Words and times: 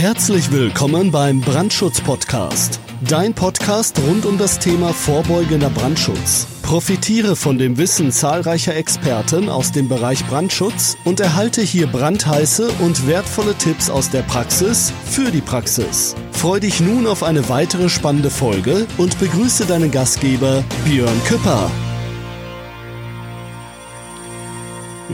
Herzlich 0.00 0.50
willkommen 0.50 1.10
beim 1.10 1.42
Brandschutz-Podcast. 1.42 2.80
Dein 3.06 3.34
Podcast 3.34 4.00
rund 4.08 4.24
um 4.24 4.38
das 4.38 4.58
Thema 4.58 4.94
vorbeugender 4.94 5.68
Brandschutz. 5.68 6.46
Profitiere 6.62 7.36
von 7.36 7.58
dem 7.58 7.76
Wissen 7.76 8.10
zahlreicher 8.10 8.74
Experten 8.74 9.50
aus 9.50 9.72
dem 9.72 9.90
Bereich 9.90 10.24
Brandschutz 10.24 10.96
und 11.04 11.20
erhalte 11.20 11.60
hier 11.60 11.86
brandheiße 11.86 12.70
und 12.78 13.06
wertvolle 13.06 13.54
Tipps 13.56 13.90
aus 13.90 14.08
der 14.08 14.22
Praxis 14.22 14.90
für 15.04 15.30
die 15.30 15.42
Praxis. 15.42 16.16
Freu 16.32 16.60
dich 16.60 16.80
nun 16.80 17.06
auf 17.06 17.22
eine 17.22 17.50
weitere 17.50 17.90
spannende 17.90 18.30
Folge 18.30 18.86
und 18.96 19.20
begrüße 19.20 19.66
deinen 19.66 19.90
Gastgeber 19.90 20.64
Björn 20.86 21.22
Küpper. 21.26 21.70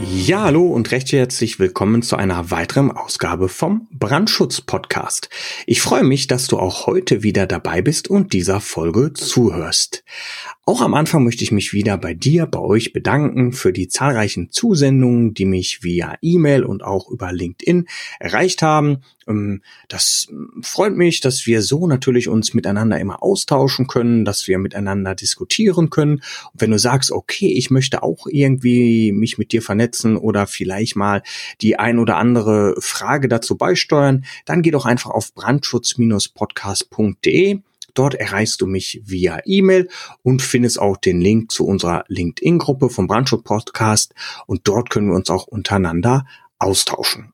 Ja, 0.03 0.43
hallo 0.43 0.67
und 0.67 0.91
recht 0.91 1.11
herzlich 1.11 1.59
willkommen 1.59 2.01
zu 2.01 2.15
einer 2.15 2.51
weiteren 2.51 2.91
Ausgabe 2.91 3.49
vom 3.49 3.87
Brandschutz 3.91 4.61
Podcast. 4.61 5.29
Ich 5.65 5.81
freue 5.81 6.03
mich, 6.03 6.27
dass 6.27 6.47
du 6.47 6.59
auch 6.59 6.85
heute 6.85 7.23
wieder 7.23 7.47
dabei 7.47 7.81
bist 7.81 8.09
und 8.09 8.33
dieser 8.33 8.59
Folge 8.59 9.13
zuhörst. 9.13 10.03
Auch 10.69 10.81
am 10.81 10.95
Anfang 10.95 11.23
möchte 11.23 11.45
ich 11.45 11.53
mich 11.53 11.71
wieder 11.71 11.97
bei 11.97 12.13
dir, 12.13 12.45
bei 12.45 12.59
euch 12.59 12.91
bedanken 12.91 13.53
für 13.53 13.71
die 13.71 13.87
zahlreichen 13.87 14.51
Zusendungen, 14.51 15.33
die 15.33 15.45
mich 15.45 15.81
via 15.81 16.15
E-Mail 16.21 16.65
und 16.65 16.83
auch 16.83 17.09
über 17.09 17.31
LinkedIn 17.31 17.87
erreicht 18.19 18.61
haben. 18.61 18.97
Ähm, 19.29 19.61
das 19.87 20.27
freut 20.61 20.93
mich, 20.93 21.21
dass 21.21 21.47
wir 21.47 21.61
so 21.61 21.87
natürlich 21.87 22.27
uns 22.27 22.53
miteinander 22.53 22.99
immer 22.99 23.23
austauschen 23.23 23.87
können, 23.87 24.25
dass 24.25 24.49
wir 24.49 24.57
miteinander 24.57 25.15
diskutieren 25.15 25.89
können. 25.89 26.15
Und 26.15 26.59
wenn 26.59 26.71
du 26.71 26.79
sagst, 26.79 27.13
okay, 27.13 27.47
ich 27.47 27.71
möchte 27.71 28.03
auch 28.03 28.27
irgendwie 28.29 29.13
mich 29.13 29.37
mit 29.37 29.53
dir 29.53 29.61
vernetzen 29.61 30.17
oder 30.17 30.47
vielleicht 30.47 30.97
mal 30.97 31.23
die 31.61 31.79
ein 31.79 31.97
oder 31.97 32.17
andere 32.17 32.75
Frage 32.81 33.29
dazu 33.29 33.55
beisteuern, 33.55 34.25
dann 34.43 34.63
geh 34.63 34.71
doch 34.71 34.85
einfach 34.85 35.11
auf 35.11 35.33
brandschutz-podcast.de 35.33 37.61
Dort 37.97 38.13
erreichst 38.13 38.61
du 38.61 38.67
mich 38.67 39.01
via 39.05 39.39
E-Mail 39.45 39.89
und 40.21 40.43
findest 40.43 40.79
auch 40.79 40.97
den 40.97 41.19
Link 41.19 41.51
zu 41.51 41.65
unserer 41.65 42.03
LinkedIn-Gruppe 42.07 42.91
vom 42.91 43.07
Brandschutz 43.07 43.43
Podcast 43.43 44.13
und 44.45 44.67
dort 44.67 44.91
können 44.91 45.09
wir 45.09 45.15
uns 45.15 45.31
auch 45.31 45.47
untereinander 45.47 46.27
austauschen. 46.59 47.33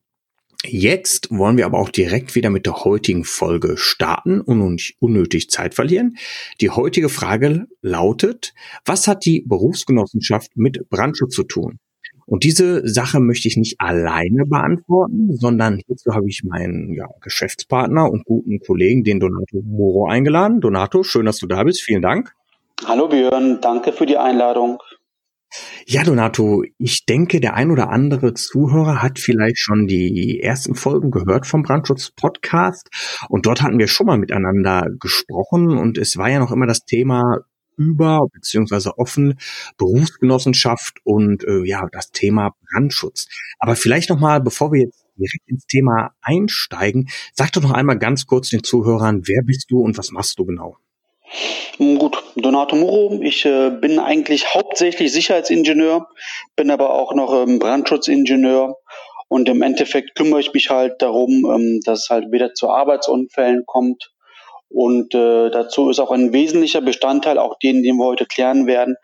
Jetzt 0.66 1.30
wollen 1.30 1.58
wir 1.58 1.66
aber 1.66 1.80
auch 1.80 1.89
direkt 1.89 2.36
wieder 2.36 2.50
mit 2.50 2.66
der 2.66 2.86
heutigen 2.86 3.25
Folge 3.25 3.75
starten 3.75 4.39
und 4.39 4.75
nicht 4.75 4.95
unnötig 5.00 5.50
Zeit 5.50 5.73
verlieren. 5.73 6.16
Die 6.61 6.69
heutige 6.69 7.09
Frage 7.09 7.67
lautet, 7.81 8.53
was 8.86 9.09
hat 9.09 9.25
die 9.25 9.44
Berufsgenossenschaft 9.45 10.56
mit 10.56 10.89
Brandschutz 10.89 11.36
zu 11.36 11.44
tun? 11.44 11.80
Und 12.26 12.44
diese 12.44 12.88
Sache 12.88 13.20
möchte 13.20 13.48
ich 13.48 13.58
nicht 13.58 13.80
alleine 13.80 14.46
beantworten, 14.46 15.36
sondern 15.36 15.80
hierzu 15.86 16.14
habe 16.14 16.28
ich 16.28 16.44
meinen 16.44 16.94
ja, 16.94 17.08
Geschäftspartner 17.22 18.10
und 18.10 18.26
guten 18.26 18.60
Kollegen, 18.60 19.04
den 19.04 19.20
Donato 19.20 19.62
Moro, 19.64 20.08
eingeladen. 20.08 20.62
Donato, 20.62 21.04
schön, 21.04 21.26
dass 21.26 21.38
du 21.38 21.48
da 21.48 21.64
bist. 21.64 21.82
Vielen 21.82 22.02
Dank. 22.02 22.34
Hallo 22.86 23.08
Björn, 23.08 23.60
danke 23.62 23.94
für 23.94 24.06
die 24.06 24.18
Einladung. 24.18 24.80
Ja, 25.86 26.04
Donato, 26.04 26.64
ich 26.78 27.06
denke, 27.06 27.40
der 27.40 27.54
ein 27.54 27.70
oder 27.70 27.90
andere 27.90 28.34
Zuhörer 28.34 29.02
hat 29.02 29.20
vielleicht 29.20 29.60
schon 29.60 29.86
die 29.86 30.40
ersten 30.42 30.74
Folgen 30.76 31.12
gehört 31.12 31.46
vom 31.46 31.62
Brandschutz 31.62 32.12
Podcast 32.12 32.90
und 33.30 33.46
dort 33.46 33.62
hatten 33.62 33.78
wir 33.78 33.88
schon 33.88 34.08
mal 34.08 34.18
miteinander 34.18 34.88
gesprochen 35.00 35.78
und 35.78 35.98
es 35.98 36.18
war 36.18 36.30
ja 36.30 36.40
noch 36.40 36.52
immer 36.52 36.66
das 36.66 36.86
Thema 36.86 37.42
über 37.78 38.28
beziehungsweise 38.32 38.98
offen 38.98 39.40
Berufsgenossenschaft 39.78 41.00
und 41.04 41.44
äh, 41.44 41.64
ja 41.64 41.88
das 41.92 42.12
Thema 42.12 42.56
Brandschutz. 42.72 43.28
Aber 43.60 43.76
vielleicht 43.76 44.10
noch 44.10 44.20
mal, 44.20 44.42
bevor 44.42 44.72
wir 44.72 44.82
jetzt 44.82 45.06
direkt 45.16 45.48
ins 45.48 45.66
Thema 45.66 46.12
einsteigen, 46.22 47.10
sag 47.34 47.52
doch 47.54 47.62
noch 47.62 47.72
einmal 47.72 47.98
ganz 47.98 48.26
kurz 48.26 48.50
den 48.50 48.64
Zuhörern, 48.64 49.22
wer 49.26 49.44
bist 49.44 49.70
du 49.70 49.82
und 49.82 49.98
was 49.98 50.12
machst 50.12 50.40
du 50.40 50.46
genau? 50.46 50.78
Gut, 51.78 52.24
Donato 52.36 52.76
Muro. 52.76 53.20
Ich 53.24 53.46
äh, 53.46 53.72
bin 53.72 53.97
eigentlich 53.97 54.53
hauptsächlich 54.53 55.12
Sicherheitsingenieur, 55.12 56.08
bin 56.56 56.70
aber 56.70 56.92
auch 56.92 57.16
noch 57.16 57.34
ähm, 57.34 57.58
Brandschutzingenieur 57.58 58.76
und 59.28 59.50
im 59.50 59.64
Endeffekt 59.64 60.16
kümmere 60.16 60.42
ich 60.42 60.53
mich 60.53 60.70
halt 60.70 61.02
darum, 61.02 61.52
ähm, 61.52 61.80
dass 61.84 62.03
es 62.03 62.09
halt 62.09 62.31
wieder 62.31 62.53
zu 62.53 62.70
Arbeitsunfällen 62.70 63.64
kommt 63.66 64.12
und 64.73 65.13
äh, 65.13 65.51
dazu 65.51 65.89
ist 65.89 66.00
auch 66.00 66.11
ein 66.11 66.34
wesentlicher 66.34 66.81
Bestandteil, 66.81 67.38
auch 67.38 67.59
den, 67.59 67.84
den 67.84 67.97
wir 67.97 68.06
heute 68.06 68.25
klären 68.25 68.66
werden, 68.66 68.95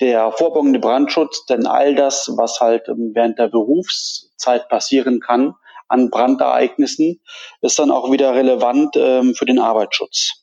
der 0.00 0.30
vorbeugende 0.30 0.78
Brandschutz. 0.78 1.44
Denn 1.46 1.66
all 1.66 1.94
das, 1.96 2.30
was 2.36 2.60
halt 2.60 2.88
ähm, 2.88 3.10
während 3.14 3.38
der 3.38 3.48
Berufszeit 3.48 4.68
passieren 4.68 5.20
kann 5.20 5.54
an 5.88 6.10
Brandereignissen, 6.10 7.20
ist 7.62 7.78
dann 7.78 7.90
auch 7.90 8.12
wieder 8.12 8.34
relevant 8.34 8.94
ähm, 8.96 9.34
für 9.34 9.46
den 9.46 9.58
Arbeitsschutz. 9.58 10.37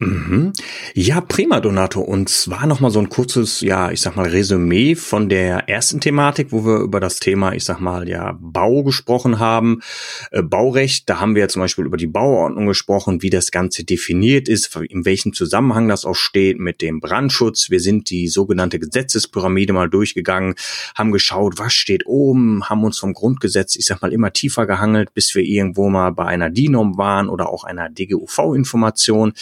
Mhm. 0.00 0.52
Ja, 0.94 1.20
prima, 1.20 1.58
Donato. 1.58 2.00
Und 2.00 2.28
zwar 2.28 2.68
nochmal 2.68 2.92
so 2.92 3.00
ein 3.00 3.08
kurzes, 3.08 3.62
ja, 3.62 3.90
ich 3.90 4.00
sag 4.00 4.14
mal, 4.14 4.28
Resümee 4.28 4.94
von 4.94 5.28
der 5.28 5.68
ersten 5.68 6.00
Thematik, 6.00 6.52
wo 6.52 6.64
wir 6.64 6.78
über 6.82 7.00
das 7.00 7.18
Thema, 7.18 7.52
ich 7.52 7.64
sag 7.64 7.80
mal, 7.80 8.08
ja, 8.08 8.38
Bau 8.40 8.84
gesprochen 8.84 9.40
haben. 9.40 9.80
Äh, 10.30 10.42
Baurecht, 10.42 11.10
da 11.10 11.18
haben 11.18 11.34
wir 11.34 11.42
ja 11.42 11.48
zum 11.48 11.62
Beispiel 11.62 11.84
über 11.84 11.96
die 11.96 12.06
Bauordnung 12.06 12.66
gesprochen, 12.66 13.22
wie 13.22 13.30
das 13.30 13.50
Ganze 13.50 13.82
definiert 13.82 14.48
ist, 14.48 14.76
in 14.76 15.04
welchem 15.04 15.32
Zusammenhang 15.32 15.88
das 15.88 16.04
auch 16.04 16.14
steht 16.14 16.60
mit 16.60 16.80
dem 16.80 17.00
Brandschutz. 17.00 17.68
Wir 17.68 17.80
sind 17.80 18.08
die 18.10 18.28
sogenannte 18.28 18.78
Gesetzespyramide 18.78 19.72
mal 19.72 19.90
durchgegangen, 19.90 20.54
haben 20.94 21.10
geschaut, 21.10 21.58
was 21.58 21.72
steht 21.72 22.06
oben, 22.06 22.68
haben 22.68 22.84
uns 22.84 22.98
vom 22.98 23.14
Grundgesetz, 23.14 23.74
ich 23.74 23.86
sag 23.86 24.00
mal, 24.00 24.12
immer 24.12 24.32
tiefer 24.32 24.64
gehangelt, 24.64 25.12
bis 25.12 25.34
wir 25.34 25.42
irgendwo 25.42 25.88
mal 25.88 26.12
bei 26.12 26.26
einer 26.26 26.50
DINOM 26.50 26.98
waren 26.98 27.28
oder 27.28 27.48
auch 27.48 27.64
einer 27.64 27.88
DGUV-Information. 27.88 29.32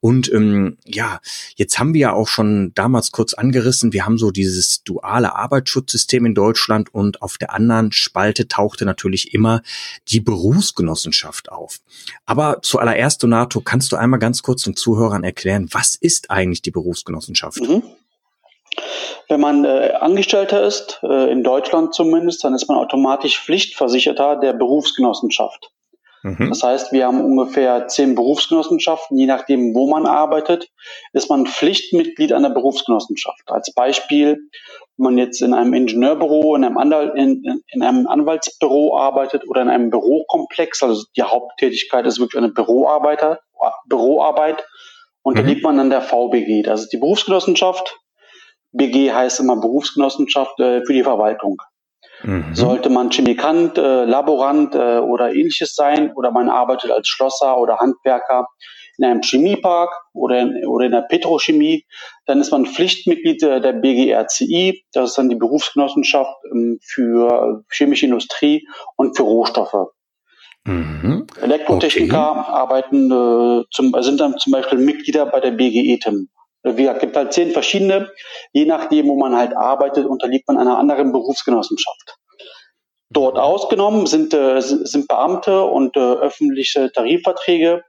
Und 0.00 0.32
ähm, 0.32 0.78
ja, 0.84 1.20
jetzt 1.56 1.78
haben 1.78 1.94
wir 1.94 2.00
ja 2.00 2.12
auch 2.12 2.28
schon 2.28 2.72
damals 2.74 3.12
kurz 3.12 3.34
angerissen, 3.34 3.92
wir 3.92 4.06
haben 4.06 4.18
so 4.18 4.30
dieses 4.30 4.82
duale 4.82 5.34
Arbeitsschutzsystem 5.34 6.26
in 6.26 6.34
Deutschland 6.34 6.92
und 6.94 7.22
auf 7.22 7.38
der 7.38 7.52
anderen 7.52 7.92
Spalte 7.92 8.48
tauchte 8.48 8.84
natürlich 8.84 9.34
immer 9.34 9.62
die 10.08 10.20
Berufsgenossenschaft 10.20 11.50
auf. 11.50 11.78
Aber 12.24 12.58
zuallererst, 12.62 13.22
Donato, 13.22 13.60
kannst 13.60 13.92
du 13.92 13.96
einmal 13.96 14.20
ganz 14.20 14.42
kurz 14.42 14.62
den 14.62 14.76
Zuhörern 14.76 15.24
erklären, 15.24 15.68
was 15.72 15.94
ist 15.94 16.30
eigentlich 16.30 16.62
die 16.62 16.70
Berufsgenossenschaft? 16.70 17.60
Mhm. 17.60 17.82
Wenn 19.28 19.40
man 19.40 19.64
äh, 19.64 19.92
Angestellter 19.98 20.62
ist, 20.64 21.00
äh, 21.02 21.30
in 21.32 21.42
Deutschland 21.42 21.94
zumindest, 21.94 22.44
dann 22.44 22.54
ist 22.54 22.68
man 22.68 22.78
automatisch 22.78 23.40
Pflichtversicherter 23.40 24.36
der 24.36 24.52
Berufsgenossenschaft. 24.52 25.70
Mhm. 26.26 26.48
Das 26.48 26.64
heißt, 26.64 26.92
wir 26.92 27.06
haben 27.06 27.20
ungefähr 27.20 27.86
zehn 27.86 28.16
Berufsgenossenschaften. 28.16 29.16
Je 29.16 29.26
nachdem, 29.26 29.74
wo 29.74 29.88
man 29.88 30.06
arbeitet, 30.06 30.68
ist 31.12 31.30
man 31.30 31.46
Pflichtmitglied 31.46 32.32
einer 32.32 32.50
Berufsgenossenschaft. 32.50 33.42
Als 33.46 33.72
Beispiel, 33.72 34.36
wenn 34.96 35.04
man 35.04 35.18
jetzt 35.18 35.40
in 35.40 35.54
einem 35.54 35.72
Ingenieurbüro, 35.72 36.56
in 36.56 36.64
einem, 36.64 36.78
Anwalt, 36.78 37.14
in, 37.14 37.62
in 37.68 37.82
einem 37.82 38.08
Anwaltsbüro 38.08 38.98
arbeitet 38.98 39.48
oder 39.48 39.62
in 39.62 39.68
einem 39.68 39.90
Bürokomplex, 39.90 40.82
also 40.82 41.04
die 41.16 41.22
Haupttätigkeit 41.22 42.04
ist 42.06 42.18
wirklich 42.18 42.42
eine 42.42 42.52
Büroarbeiter, 42.52 43.38
Büroarbeit, 43.86 44.66
unterliegt 45.22 45.62
mhm. 45.62 45.68
man 45.68 45.76
dann 45.76 45.90
der 45.90 46.02
VBG. 46.02 46.62
Das 46.62 46.82
ist 46.82 46.92
die 46.92 46.98
Berufsgenossenschaft. 46.98 48.00
BG 48.72 49.12
heißt 49.12 49.38
immer 49.38 49.60
Berufsgenossenschaft 49.60 50.58
äh, 50.58 50.84
für 50.84 50.92
die 50.92 51.04
Verwaltung. 51.04 51.62
Mhm. 52.26 52.54
Sollte 52.54 52.90
man 52.90 53.10
Chemikant, 53.10 53.78
äh, 53.78 54.04
Laborant 54.04 54.74
äh, 54.74 54.98
oder 54.98 55.32
ähnliches 55.32 55.74
sein 55.76 56.12
oder 56.14 56.32
man 56.32 56.48
arbeitet 56.48 56.90
als 56.90 57.06
Schlosser 57.06 57.56
oder 57.58 57.78
Handwerker 57.78 58.48
in 58.98 59.04
einem 59.04 59.22
Chemiepark 59.22 59.90
oder 60.12 60.40
in, 60.40 60.66
oder 60.66 60.86
in 60.86 60.92
der 60.92 61.02
Petrochemie, 61.02 61.84
dann 62.24 62.40
ist 62.40 62.50
man 62.50 62.66
Pflichtmitglied 62.66 63.42
der 63.42 63.72
BGRCI, 63.74 64.84
das 64.92 65.10
ist 65.10 65.18
dann 65.18 65.28
die 65.28 65.36
Berufsgenossenschaft 65.36 66.34
ähm, 66.50 66.78
für 66.82 67.62
chemische 67.70 68.06
Industrie 68.06 68.66
und 68.96 69.16
für 69.16 69.22
Rohstoffe. 69.22 69.92
Mhm. 70.64 71.26
Elektrotechniker 71.40 72.30
okay. 72.30 72.50
arbeiten, 72.50 73.10
äh, 73.10 73.64
zum, 73.70 73.94
sind 74.00 74.18
dann 74.18 74.36
zum 74.38 74.52
Beispiel 74.52 74.78
Mitglieder 74.78 75.26
bei 75.26 75.40
der 75.40 75.52
BGETIM. 75.52 76.28
Wie 76.66 76.82
gesagt, 76.82 77.00
gibt 77.00 77.16
halt 77.16 77.32
zehn 77.32 77.52
verschiedene. 77.52 78.10
Je 78.52 78.64
nachdem, 78.64 79.08
wo 79.08 79.16
man 79.16 79.36
halt 79.36 79.56
arbeitet, 79.56 80.06
unterliegt 80.06 80.48
man 80.48 80.58
einer 80.58 80.78
anderen 80.78 81.12
Berufsgenossenschaft. 81.12 82.16
Dort 83.10 83.38
ausgenommen 83.38 84.06
sind, 84.06 84.34
äh, 84.34 84.60
sind 84.60 85.06
Beamte 85.06 85.62
und 85.62 85.96
äh, 85.96 86.00
öffentliche 86.00 86.90
Tarifverträge. 86.90 87.84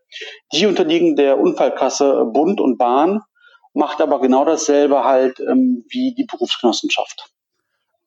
Die 0.53 0.68
unterliegen 0.68 1.15
der 1.15 1.39
Unfallkasse 1.39 2.25
Bund 2.31 2.62
und 2.62 2.77
Bahn, 2.77 3.21
macht 3.74 4.01
aber 4.01 4.21
genau 4.21 4.45
dasselbe 4.45 5.03
halt 5.03 5.39
ähm, 5.39 5.85
wie 5.89 6.13
die 6.15 6.25
Berufsgenossenschaft. 6.25 7.31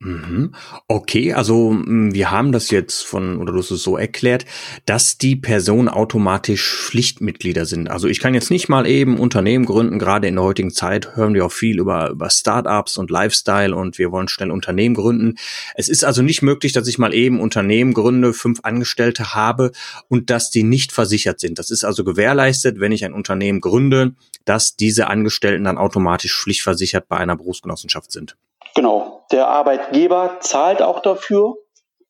Mhm. 0.03 0.55
Okay, 0.89 1.35
also 1.35 1.73
mm, 1.73 2.15
wir 2.15 2.31
haben 2.31 2.53
das 2.53 2.71
jetzt 2.71 3.03
von, 3.03 3.37
oder 3.37 3.53
du 3.53 3.59
hast 3.59 3.71
es 3.71 3.83
so 3.83 3.99
erklärt, 3.99 4.47
dass 4.87 5.19
die 5.19 5.37
Personen 5.37 5.91
automatisch 5.91 6.75
Pflichtmitglieder 6.75 7.67
sind. 7.67 7.91
Also 7.91 8.09
ich 8.09 8.19
kann 8.19 8.33
jetzt 8.33 8.51
nicht 8.51 8.71
mal 8.71 8.87
eben 8.87 9.19
Unternehmen 9.19 9.67
gründen, 9.67 9.99
gerade 9.99 10.27
in 10.27 10.37
der 10.37 10.45
heutigen 10.45 10.71
Zeit 10.71 11.17
hören 11.17 11.35
wir 11.35 11.45
auch 11.45 11.53
viel 11.53 11.79
über, 11.79 12.09
über 12.09 12.31
Startups 12.31 12.97
und 12.97 13.11
Lifestyle 13.11 13.77
und 13.77 13.99
wir 13.99 14.11
wollen 14.11 14.29
schnell 14.29 14.51
Unternehmen 14.51 14.95
gründen. 14.95 15.35
Es 15.75 15.91
ist 15.91 16.03
also 16.03 16.23
nicht 16.23 16.41
möglich, 16.41 16.73
dass 16.73 16.89
ich 16.89 16.97
mal 16.97 17.13
eben 17.13 17.39
Unternehmen 17.39 17.93
gründe, 17.93 18.33
fünf 18.33 18.61
Angestellte 18.63 19.35
habe 19.35 19.71
und 20.09 20.31
dass 20.31 20.51
die 20.51 20.63
nicht 20.63 20.93
versichert 20.93 21.41
sind. 21.41 21.59
Das 21.59 21.71
ist 21.71 21.85
also 21.85 22.05
gewährleistet, 22.05 22.81
wenn 22.81 22.93
ich 22.93 23.05
ein 23.05 23.13
Unternehmen 23.13 23.61
gründe, 23.61 24.15
dass 24.47 24.77
diese 24.77 25.09
Angestellten 25.09 25.65
dann 25.65 25.77
automatisch 25.77 26.41
pflichtversichert 26.41 27.07
bei 27.07 27.19
einer 27.19 27.37
Berufsgenossenschaft 27.37 28.11
sind. 28.11 28.39
Genau. 28.75 29.25
Der 29.33 29.49
Arbeitgeber 29.49 30.37
zahlt 30.41 30.83
auch 30.83 31.01
dafür. 31.01 31.55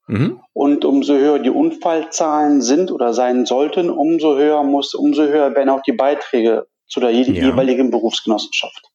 Mhm. 0.07 0.41
Und 0.53 0.85
umso 0.85 1.15
höher 1.15 1.39
die 1.39 1.51
Unfallzahlen 1.51 2.63
sind 2.63 2.91
oder 2.91 3.15
sein 3.15 3.47
sollten, 3.47 3.91
umso 3.91 4.37
höher 4.37 4.65
muss, 4.65 4.95
umso 4.95 5.23
höher 5.23 5.55
werden 5.55 5.69
auch 5.69 5.83
die 5.83 5.93
Beiträge 5.93 6.67
zu 6.89 6.99
der 6.99 7.11
jeweiligen 7.13 7.87
ja. 7.87 7.91
Berufsgenossenschaft. 7.91 8.90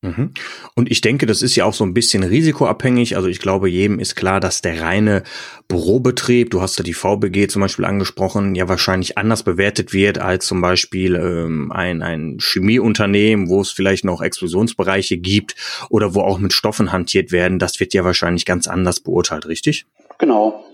Mhm. 0.00 0.30
Und 0.76 0.90
ich 0.90 1.00
denke, 1.00 1.26
das 1.26 1.42
ist 1.42 1.56
ja 1.56 1.64
auch 1.64 1.74
so 1.74 1.84
ein 1.84 1.92
bisschen 1.92 2.22
risikoabhängig. 2.22 3.16
Also 3.16 3.28
ich 3.28 3.40
glaube, 3.40 3.68
jedem 3.68 3.98
ist 3.98 4.14
klar, 4.14 4.38
dass 4.38 4.62
der 4.62 4.80
reine 4.80 5.24
Bürobetrieb, 5.66 6.50
du 6.50 6.60
hast 6.60 6.78
ja 6.78 6.84
die 6.84 6.94
VBG 6.94 7.48
zum 7.48 7.62
Beispiel 7.62 7.84
angesprochen, 7.84 8.54
ja 8.54 8.68
wahrscheinlich 8.68 9.18
anders 9.18 9.42
bewertet 9.42 9.92
wird 9.92 10.18
als 10.18 10.46
zum 10.46 10.60
Beispiel 10.60 11.16
ähm, 11.16 11.72
ein, 11.72 12.02
ein 12.02 12.38
Chemieunternehmen, 12.40 13.48
wo 13.48 13.60
es 13.60 13.72
vielleicht 13.72 14.04
noch 14.04 14.22
Explosionsbereiche 14.22 15.18
gibt 15.18 15.56
oder 15.90 16.14
wo 16.14 16.20
auch 16.20 16.38
mit 16.38 16.52
Stoffen 16.52 16.92
hantiert 16.92 17.32
werden. 17.32 17.58
Das 17.58 17.80
wird 17.80 17.92
ja 17.92 18.04
wahrscheinlich 18.04 18.44
ganz 18.44 18.68
anders 18.68 19.00
beurteilt, 19.00 19.46
richtig? 19.46 19.84
Genau. 20.18 20.64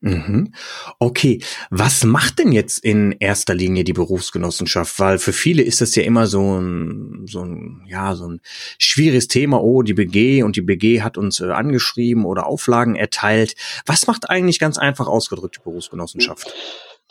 Mhm. 0.00 0.52
Okay, 0.98 1.40
was 1.70 2.04
macht 2.04 2.38
denn 2.38 2.52
jetzt 2.52 2.84
in 2.84 3.12
erster 3.12 3.54
Linie 3.54 3.82
die 3.82 3.94
Berufsgenossenschaft? 3.94 5.00
Weil 5.00 5.18
für 5.18 5.32
viele 5.32 5.62
ist 5.62 5.80
das 5.80 5.94
ja 5.94 6.02
immer 6.02 6.26
so 6.26 6.60
ein, 6.60 7.26
so 7.26 7.40
ein, 7.42 7.82
ja, 7.88 8.14
so 8.14 8.28
ein 8.28 8.40
schwieriges 8.78 9.26
Thema. 9.28 9.62
Oh, 9.62 9.82
die 9.82 9.94
BG 9.94 10.42
und 10.42 10.56
die 10.56 10.62
BG 10.62 11.02
hat 11.02 11.16
uns 11.16 11.40
äh, 11.40 11.50
angeschrieben 11.50 12.26
oder 12.26 12.46
Auflagen 12.46 12.94
erteilt. 12.94 13.54
Was 13.86 14.06
macht 14.06 14.28
eigentlich 14.28 14.58
ganz 14.58 14.76
einfach 14.76 15.06
ausgedrückt 15.06 15.56
die 15.56 15.64
Berufsgenossenschaft? 15.64 16.52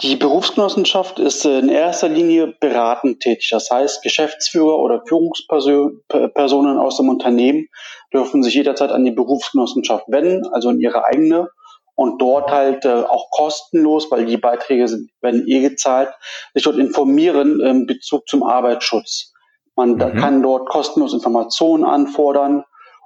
Die 0.02 0.18
Berufsgenossenschaft 0.18 1.20
ist 1.20 1.46
in 1.46 1.70
erster 1.70 2.10
Linie 2.10 2.54
beratend 2.60 3.22
tätig. 3.22 3.48
Das 3.50 3.72
heißt, 3.72 4.04
Geschäftsführer 4.04 4.78
oder 4.78 5.02
Führungspersonen 5.08 6.78
aus 6.78 6.98
dem 6.98 7.08
Unternehmen 7.10 7.70
dürfen 8.14 8.44
sich 8.44 8.54
jederzeit 8.54 8.92
an 8.92 9.06
die 9.06 9.12
Berufsgenossenschaft 9.12 10.06
wenden, 10.10 10.46
also 10.48 10.70
in 10.70 10.82
ihre 10.82 11.06
eigene 11.06 11.48
und 11.96 12.22
dort 12.22 12.52
halt 12.52 12.86
äh, 12.86 12.90
auch 12.90 13.30
kostenlos, 13.32 14.12
weil 14.12 14.26
die 14.26 14.38
Beiträge 14.38 14.88
sind, 14.88 15.10
werden 15.22 15.46
eh 15.48 15.62
gezahlt, 15.62 16.10
sich 16.54 16.64
dort 16.64 16.78
informieren 16.78 17.62
im 17.62 17.86
Bezug 17.86 18.28
zum 18.28 18.44
Arbeitsschutz. 18.44 19.34
Man 19.76 19.94
mhm. 19.94 20.18
kann 20.18 20.44
dort 20.44 20.70
kostenlos 20.70 21.14
Informationen 21.14 21.84
anfordern 21.84 22.64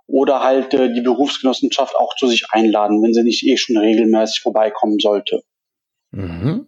oder 0.07 0.43
halt 0.43 0.73
äh, 0.73 0.91
die 0.91 1.01
Berufsgenossenschaft 1.01 1.95
auch 1.95 2.15
zu 2.15 2.27
sich 2.27 2.47
einladen, 2.49 3.01
wenn 3.03 3.13
sie 3.13 3.23
nicht 3.23 3.45
eh 3.45 3.57
schon 3.57 3.77
regelmäßig 3.77 4.41
vorbeikommen 4.41 4.99
sollte. 4.99 5.41
Mhm. 6.11 6.67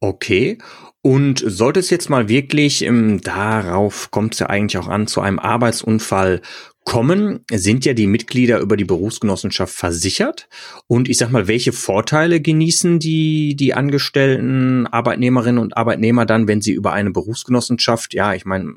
Okay. 0.00 0.58
Und 1.02 1.42
sollte 1.46 1.80
es 1.80 1.90
jetzt 1.90 2.10
mal 2.10 2.28
wirklich, 2.28 2.82
ähm, 2.82 3.20
darauf 3.22 4.10
kommt 4.10 4.34
es 4.34 4.40
ja 4.40 4.46
eigentlich 4.46 4.82
auch 4.82 4.88
an, 4.88 5.06
zu 5.06 5.20
einem 5.20 5.38
Arbeitsunfall 5.38 6.42
kommen, 6.84 7.44
sind 7.50 7.84
ja 7.84 7.92
die 7.92 8.06
Mitglieder 8.06 8.58
über 8.58 8.76
die 8.76 8.84
Berufsgenossenschaft 8.84 9.74
versichert. 9.74 10.48
Und 10.86 11.08
ich 11.08 11.18
sag 11.18 11.30
mal, 11.30 11.46
welche 11.46 11.72
Vorteile 11.72 12.40
genießen 12.40 12.98
die, 12.98 13.54
die 13.54 13.74
angestellten 13.74 14.86
Arbeitnehmerinnen 14.86 15.62
und 15.62 15.76
Arbeitnehmer 15.76 16.26
dann, 16.26 16.48
wenn 16.48 16.62
sie 16.62 16.72
über 16.72 16.92
eine 16.92 17.10
Berufsgenossenschaft, 17.10 18.14
ja, 18.14 18.34
ich 18.34 18.44
meine, 18.44 18.72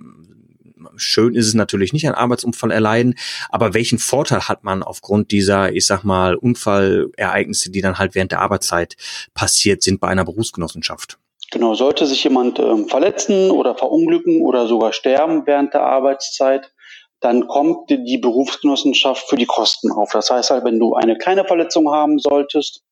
schön 0.95 1.35
ist 1.35 1.47
es 1.47 1.53
natürlich 1.53 1.94
nicht, 1.94 2.05
einen 2.05 2.15
Arbeitsunfall 2.15 2.71
erleiden, 2.71 3.15
aber 3.50 3.73
welchen 3.73 4.00
Vorteil 4.00 4.47
hat 4.47 4.63
man 4.63 4.83
aufgrund 4.83 5.31
dieser, 5.31 5.71
ich 5.73 5.85
sag 5.85 6.03
mal, 6.03 6.35
Unfallereignisse, 6.35 7.71
die 7.71 7.81
dann 7.81 7.97
halt 7.97 8.15
während 8.15 8.31
der 8.31 8.41
Arbeitszeit 8.41 8.95
passiert 9.33 9.81
sind 9.81 10.00
bei 10.00 10.07
einer 10.07 10.25
Berufsgenossenschaft? 10.25 11.17
Genau, 11.51 11.75
sollte 11.75 12.07
sich 12.07 12.23
jemand 12.23 12.57
äh, 12.57 12.88
verletzen 12.88 13.51
oder 13.51 13.75
verunglücken 13.75 14.41
oder 14.41 14.67
sogar 14.67 14.91
sterben 14.91 15.44
während 15.45 15.73
der 15.75 15.83
Arbeitszeit, 15.83 16.73
dann 17.24 17.48
kommt 17.48 17.90
die 17.90 18.18
Berufsgenossenschaft 18.18 19.30
für 19.30 19.38
die 19.38 19.46
Kosten 19.46 19.94
auf. 19.94 20.12
Das 20.12 20.30
heißt 20.30 20.50
halt, 20.50 20.66
wenn 20.66 20.78
du 20.78 20.94
eine 20.94 21.18
kleine 21.18 21.46
Verletzung 21.46 21.90
haben 21.90 22.20
solltest, 22.20 22.84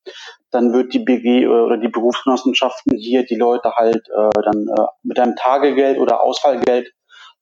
dann 0.51 0.71
wird 0.71 0.93
die 0.93 0.99
BG 0.99 1.47
oder 1.47 1.75
die 1.75 1.89
Berufsgenossenschaften 1.89 2.97
hier 2.97 3.25
die 3.25 3.35
Leute 3.35 3.75
halt 3.75 4.07
äh, 4.07 4.29
dann 4.41 4.67
äh, 4.69 4.85
mit 5.03 5.19
einem 5.19 5.35
Tagegeld 5.35 5.99
oder 5.99 6.21
Ausfallgeld 6.21 6.93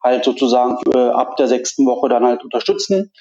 halt 0.04 0.24
sozusagen 0.24 0.78
äh, 0.92 0.98
ab 0.98 1.36
der 1.38 1.48
sechsten 1.48 1.86
Woche 1.86 2.10
dann 2.10 2.26
halt 2.26 2.44
unterstützen. 2.44 3.12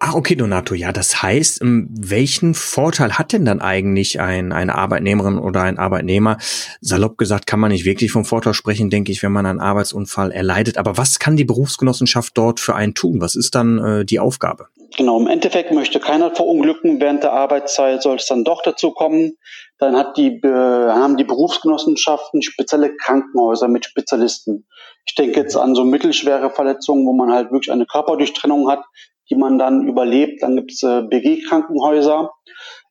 Ah, 0.00 0.14
okay, 0.14 0.36
Donato. 0.36 0.74
Ja, 0.74 0.92
das 0.92 1.22
heißt, 1.22 1.60
ähm, 1.60 1.88
welchen 1.90 2.54
Vorteil 2.54 3.18
hat 3.18 3.32
denn 3.32 3.44
dann 3.44 3.60
eigentlich 3.60 4.20
ein, 4.20 4.52
eine 4.52 4.76
Arbeitnehmerin 4.76 5.38
oder 5.38 5.62
ein 5.62 5.78
Arbeitnehmer? 5.78 6.38
Salopp 6.80 7.18
gesagt 7.18 7.48
kann 7.48 7.58
man 7.58 7.72
nicht 7.72 7.84
wirklich 7.84 8.12
vom 8.12 8.24
Vorteil 8.24 8.54
sprechen, 8.54 8.90
denke 8.90 9.10
ich, 9.10 9.24
wenn 9.24 9.32
man 9.32 9.44
einen 9.44 9.60
Arbeitsunfall 9.60 10.30
erleidet. 10.30 10.78
Aber 10.78 10.96
was 10.96 11.18
kann 11.18 11.36
die 11.36 11.44
Berufsgenossenschaft 11.44 12.38
dort 12.38 12.60
für 12.60 12.76
einen 12.76 12.94
tun? 12.94 13.20
Was 13.20 13.34
ist 13.34 13.56
dann 13.56 13.78
äh, 13.78 14.04
die 14.04 14.20
Aufgabe? 14.20 14.68
Genau, 14.96 15.18
im 15.18 15.26
Endeffekt 15.26 15.72
möchte 15.72 15.98
keiner 15.98 16.34
verunglücken 16.34 17.00
während 17.00 17.24
der 17.24 17.32
Arbeitszeit. 17.32 18.00
Sollte 18.00 18.22
es 18.22 18.28
dann 18.28 18.44
doch 18.44 18.62
dazu 18.62 18.92
kommen, 18.92 19.36
dann 19.78 19.96
hat 19.96 20.16
die, 20.16 20.40
äh, 20.44 20.48
haben 20.48 21.16
die 21.16 21.24
Berufsgenossenschaften 21.24 22.42
spezielle 22.42 22.94
Krankenhäuser 22.96 23.66
mit 23.66 23.84
Spezialisten. 23.84 24.66
Ich 25.06 25.16
denke 25.16 25.40
jetzt 25.40 25.56
an 25.56 25.74
so 25.74 25.84
mittelschwere 25.84 26.50
Verletzungen, 26.50 27.04
wo 27.04 27.12
man 27.12 27.32
halt 27.32 27.50
wirklich 27.50 27.72
eine 27.72 27.86
Körperdurchtrennung 27.86 28.70
hat, 28.70 28.84
die 29.30 29.36
man 29.36 29.58
dann 29.58 29.86
überlebt. 29.86 30.42
Dann 30.42 30.56
gibt 30.56 30.72
es 30.72 30.82
äh, 30.82 31.02
BG-Krankenhäuser. 31.02 32.30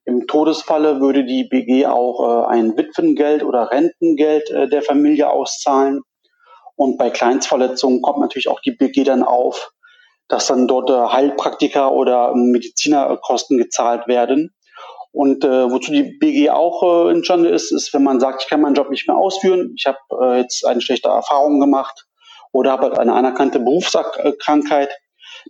Im 0.05 0.25
Todesfalle 0.27 1.01
würde 1.01 1.25
die 1.25 1.43
BG 1.43 1.85
auch 1.85 2.45
äh, 2.45 2.47
ein 2.47 2.77
Witwengeld 2.77 3.43
oder 3.43 3.71
Rentengeld 3.71 4.49
äh, 4.51 4.69
der 4.69 4.81
Familie 4.81 5.29
auszahlen. 5.29 6.01
Und 6.75 6.97
bei 6.97 7.09
Kleinstverletzungen 7.09 8.01
kommt 8.01 8.19
natürlich 8.19 8.47
auch 8.47 8.61
die 8.61 8.71
BG 8.71 9.03
dann 9.03 9.23
auf, 9.23 9.71
dass 10.27 10.47
dann 10.47 10.67
dort 10.67 10.89
äh, 10.89 10.93
Heilpraktiker 10.93 11.91
oder 11.91 12.33
Medizinerkosten 12.35 13.57
gezahlt 13.57 14.07
werden. 14.07 14.53
Und 15.11 15.43
äh, 15.43 15.71
wozu 15.71 15.91
die 15.91 16.03
BG 16.03 16.51
auch 16.51 17.07
äh, 17.07 17.11
entstanden 17.11 17.47
ist, 17.47 17.71
ist, 17.71 17.93
wenn 17.93 18.03
man 18.03 18.19
sagt, 18.19 18.43
ich 18.43 18.49
kann 18.49 18.61
meinen 18.61 18.75
Job 18.75 18.89
nicht 18.89 19.07
mehr 19.07 19.17
ausführen, 19.17 19.73
ich 19.75 19.87
habe 19.87 19.97
äh, 20.21 20.41
jetzt 20.41 20.65
eine 20.65 20.81
schlechte 20.81 21.09
Erfahrung 21.09 21.59
gemacht 21.59 22.05
oder 22.51 22.71
habe 22.71 22.83
halt 22.83 22.99
eine 22.99 23.13
anerkannte 23.13 23.59
Berufskrankheit, 23.59 24.89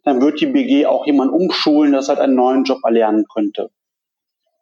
dann 0.03 0.21
wird 0.21 0.41
die 0.41 0.47
BG 0.47 0.85
auch 0.85 1.05
jemand 1.05 1.31
umschulen, 1.31 1.91
dass 1.91 2.09
halt 2.09 2.19
einen 2.19 2.35
neuen 2.35 2.63
Job 2.63 2.79
erlernen 2.83 3.25
könnte. 3.31 3.69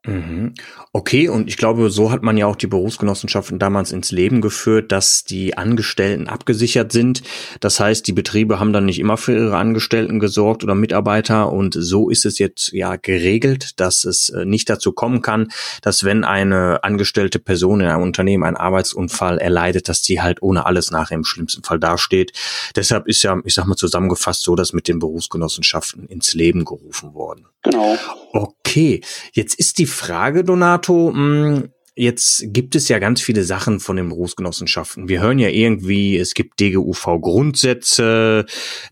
Mhm. 0.06 0.54
Okay, 0.94 1.30
und 1.30 1.48
ich 1.48 1.58
glaube, 1.58 1.90
so 1.90 2.12
hat 2.12 2.22
man 2.22 2.38
ja 2.38 2.46
auch 2.46 2.56
die 2.56 2.68
Berufsgenossenschaften 2.68 3.60
damals 3.60 3.92
ins 3.92 4.12
Leben 4.12 4.42
geführt, 4.42 4.92
dass 4.92 5.24
die 5.24 5.58
Angestellten 5.58 6.28
abgesichert 6.28 6.92
sind. 6.92 7.24
Das 7.60 7.80
heißt, 7.80 8.06
die 8.08 8.14
Betriebe 8.14 8.60
haben 8.60 8.74
dann 8.74 8.86
nicht 8.86 9.00
immer 9.00 9.18
für 9.18 9.36
ihre 9.36 9.58
Angestellten 9.58 10.20
gesorgt 10.20 10.64
oder 10.64 10.76
Mitarbeiter 10.76 11.52
und 11.52 11.76
so 11.78 12.10
ist 12.10 12.26
es 12.26 12.40
jetzt 12.40 12.72
ja 12.72 12.96
geregelt, 12.96 13.80
dass 13.80 14.06
es 14.06 14.30
äh, 14.30 14.46
nicht 14.46 14.70
dazu 14.70 14.92
kommen 14.92 15.22
kann, 15.22 15.50
dass 15.82 16.04
wenn 16.04 16.24
eine 16.24 16.84
angestellte 16.84 17.40
Person 17.40 17.82
in 17.82 17.88
einem 17.88 18.04
Unternehmen 18.04 18.44
einen 18.44 18.58
Arbeitsunfall 18.58 19.40
erleidet, 19.40 19.90
dass 19.90 20.02
die 20.02 20.22
halt 20.22 20.42
ohne 20.42 20.66
alles 20.66 20.92
nachher 20.92 21.16
im 21.16 21.24
schlimmsten 21.24 21.64
Fall 21.64 21.80
dasteht. 21.80 22.32
Deshalb 22.76 23.08
ist 23.08 23.24
ja, 23.24 23.40
ich 23.44 23.56
sag 23.56 23.66
mal 23.66 23.76
zusammengefasst 23.76 24.44
so, 24.44 24.56
dass 24.56 24.74
mit 24.74 24.88
den 24.88 25.00
Berufsgenossenschaften 25.00 26.08
ins 26.08 26.34
Leben 26.34 26.64
gerufen 26.66 27.14
worden. 27.14 27.48
Genau. 27.66 27.98
Okay, 28.32 29.02
jetzt 29.34 29.56
ist 29.56 29.78
die 29.80 29.86
Frage, 29.86 30.44
Donato, 30.44 31.12
hm, 31.14 31.70
Jetzt 31.98 32.44
gibt 32.48 32.76
es 32.76 32.90
ja 32.90 33.00
ganz 33.00 33.22
viele 33.22 33.46
Sachen 33.46 33.80
von 33.80 33.96
den 33.96 34.10
Berufsgenossenschaften. 34.10 35.08
Wir 35.08 35.22
hören 35.22 35.40
ja 35.40 35.48
irgendwie, 35.48 36.18
es 36.18 36.34
gibt 36.34 36.60
DGUV-Grundsätze, 36.60 38.46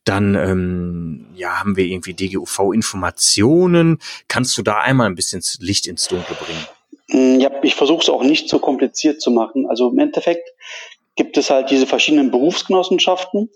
dann 0.05 0.35
ähm, 0.35 1.25
ja 1.35 1.59
haben 1.59 1.75
wir 1.75 1.83
irgendwie 1.83 2.13
DGUV-Informationen. 2.13 3.97
Kannst 4.29 4.57
du 4.57 4.61
da 4.61 4.77
einmal 4.77 5.07
ein 5.07 5.15
bisschen 5.15 5.43
Licht 5.59 5.85
ins 5.85 6.07
Dunkle 6.07 6.37
bringen? 6.37 6.65
Hm, 7.09 7.41
ja, 7.41 7.51
ich 7.61 7.75
versuche 7.75 8.03
es 8.03 8.09
auch 8.09 8.23
nicht 8.23 8.47
so 8.47 8.59
kompliziert 8.59 9.21
zu 9.21 9.31
machen. 9.31 9.65
Also 9.67 9.89
im 9.89 9.99
Endeffekt 9.99 10.49
gibt 11.15 11.37
es 11.37 11.49
halt 11.49 11.69
diese 11.69 11.85
verschiedenen 11.85 12.31
Berufsgenossenschaften. 12.31 13.49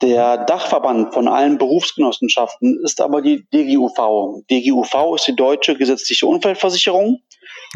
Der 0.00 0.44
Dachverband 0.44 1.12
von 1.12 1.28
allen 1.28 1.58
Berufsgenossenschaften 1.58 2.80
ist 2.84 3.00
aber 3.00 3.20
die 3.20 3.44
DGUV. 3.52 4.44
DGUV 4.50 5.16
ist 5.16 5.26
die 5.26 5.36
deutsche 5.36 5.76
gesetzliche 5.76 6.26
Unfallversicherung. 6.26 7.20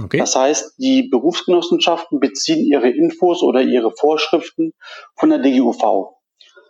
Okay. 0.02 0.18
Das 0.18 0.36
heißt, 0.36 0.74
die 0.78 1.08
Berufsgenossenschaften 1.08 2.20
beziehen 2.20 2.64
ihre 2.64 2.88
Infos 2.88 3.42
oder 3.42 3.62
ihre 3.62 3.90
Vorschriften 3.90 4.72
von 5.16 5.30
der 5.30 5.40
DGUV. 5.40 6.14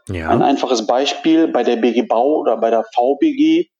Ja. 0.08 0.28
Ein 0.28 0.42
einfaches 0.42 0.86
Beispiel 0.86 1.48
bei 1.48 1.62
der 1.62 1.76
BG 1.76 2.02
Bau 2.02 2.40
oder 2.40 2.56
bei 2.58 2.70
der 2.70 2.84
VBG 2.94 3.70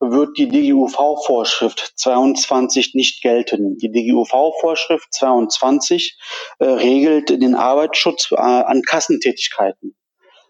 wird 0.00 0.36
die 0.38 0.48
DGUV-Vorschrift 0.48 1.92
22 1.96 2.94
nicht 2.94 3.22
gelten. 3.22 3.76
Die 3.78 3.90
DGUV-Vorschrift 3.90 5.12
22 5.12 6.18
äh, 6.58 6.64
regelt 6.64 7.30
den 7.30 7.54
Arbeitsschutz 7.54 8.32
äh, 8.32 8.36
an 8.36 8.82
Kassentätigkeiten. 8.82 9.96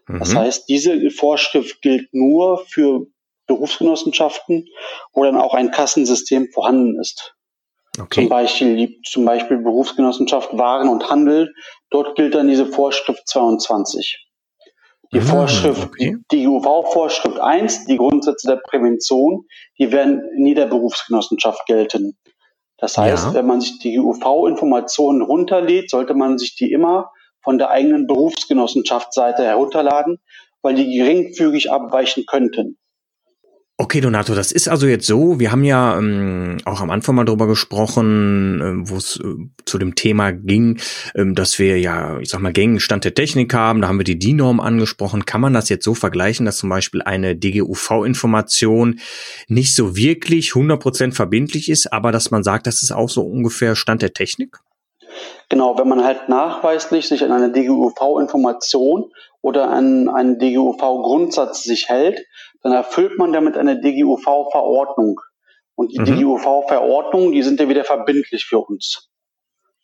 Mhm. 0.07 0.19
Das 0.19 0.35
heißt, 0.35 0.69
diese 0.69 1.11
Vorschrift 1.11 1.83
gilt 1.83 2.13
nur 2.13 2.65
für 2.67 3.07
Berufsgenossenschaften, 3.47 4.67
wo 5.13 5.25
dann 5.25 5.37
auch 5.37 5.55
ein 5.55 5.71
Kassensystem 5.71 6.49
vorhanden 6.53 6.99
ist. 7.01 7.35
Okay. 8.01 8.23
Zum 8.23 8.29
Beispiel, 8.29 9.01
zum 9.05 9.25
Beispiel 9.25 9.59
Berufsgenossenschaft 9.59 10.57
Waren 10.57 10.89
und 10.89 11.11
Handel. 11.11 11.55
Dort 11.91 12.17
gilt 12.17 12.35
dann 12.35 12.49
diese 12.49 12.67
Vorschrift 12.67 13.29
22. 13.29 14.24
Die 15.13 15.19
ah, 15.19 15.23
Vorschrift, 15.23 15.85
okay. 15.85 16.17
die 16.33 16.47
UV-Vorschrift 16.47 17.39
1, 17.39 17.87
die 17.87 17.97
Grundsätze 17.97 18.49
der 18.49 18.57
Prävention, 18.57 19.47
die 19.79 19.93
werden 19.93 20.23
in 20.37 20.47
jeder 20.47 20.67
Berufsgenossenschaft 20.67 21.67
gelten. 21.67 22.17
Das 22.79 22.99
heißt, 22.99 23.27
ja. 23.27 23.35
wenn 23.35 23.47
man 23.47 23.61
sich 23.61 23.79
die 23.79 23.99
UV-Informationen 23.99 25.23
runterlädt, 25.23 25.91
sollte 25.91 26.15
man 26.15 26.39
sich 26.39 26.57
die 26.57 26.73
immer 26.73 27.11
von 27.43 27.59
der 27.59 27.71
eigenen 27.71 28.07
Berufsgenossenschaftsseite 28.07 29.45
herunterladen, 29.45 30.19
weil 30.63 30.75
die 30.75 30.97
geringfügig 30.97 31.71
abweichen 31.71 32.25
könnten. 32.27 32.79
Okay, 33.77 34.01
Donato, 34.01 34.37
das 34.37 34.53
ist 34.53 34.69
also 34.69 34.87
jetzt 34.87 35.05
so. 35.05 35.41
Wir 35.41 35.51
haben 35.51 35.65
ja 35.65 35.99
ähm, 35.99 36.59
auch 36.65 36.81
am 36.81 36.91
Anfang 36.91 37.17
mal 37.17 37.25
drüber 37.25 37.49
gesprochen, 37.49 38.61
äh, 38.61 38.89
wo 38.89 38.97
es 38.97 39.19
äh, 39.19 39.35
zu 39.65 39.79
dem 39.79 39.97
Thema 39.97 40.31
ging, 40.31 40.79
äh, 41.15 41.25
dass 41.33 41.59
wir 41.59 41.81
ja, 41.81 42.21
ich 42.21 42.29
sag 42.29 42.41
mal, 42.41 42.53
Gängenstand 42.53 43.05
der 43.05 43.15
Technik 43.15 43.53
haben. 43.53 43.81
Da 43.81 43.89
haben 43.89 43.99
wir 43.99 44.05
die 44.05 44.17
DIN-Norm 44.17 44.61
angesprochen. 44.61 45.27
Kann 45.27 45.41
man 45.41 45.55
das 45.55 45.71
jetzt 45.71 45.85
so 45.85 45.95
vergleichen, 45.95 46.47
dass 46.47 46.59
zum 46.59 46.69
Beispiel 46.69 47.03
eine 47.03 47.35
DGUV-Information 47.35 49.01
nicht 49.49 49.75
so 49.75 49.97
wirklich 49.97 50.53
100% 50.53 51.13
verbindlich 51.13 51.69
ist, 51.69 51.93
aber 51.93 52.13
dass 52.13 52.31
man 52.31 52.45
sagt, 52.45 52.69
das 52.69 52.81
ist 52.85 52.93
auch 52.93 53.09
so 53.09 53.23
ungefähr 53.23 53.75
Stand 53.75 54.03
der 54.03 54.13
Technik? 54.13 54.59
Genau, 55.49 55.77
wenn 55.77 55.89
man 55.89 56.05
halt 56.05 56.29
nachweislich 56.29 57.09
sich 57.09 57.25
an 57.25 57.33
eine 57.33 57.51
DGUV-Information 57.51 59.11
oder 59.43 59.69
an 59.71 60.09
einen 60.09 60.39
DGUV-Grundsatz 60.39 61.65
sich 61.65 61.89
hält, 61.89 62.25
dann 62.65 62.73
erfüllt 62.73 63.19
man 63.19 63.33
damit 63.33 63.57
eine 63.57 63.81
DGUV-Verordnung. 63.81 65.21
Und 65.77 65.93
die 65.93 66.01
mhm. 66.01 66.07
DGUV-Verordnungen, 66.07 67.33
die 67.33 67.43
sind 67.43 67.61
ja 67.61 67.69
wieder 67.69 67.85
verbindlich 67.85 68.47
für 68.47 68.59
uns. 68.59 69.11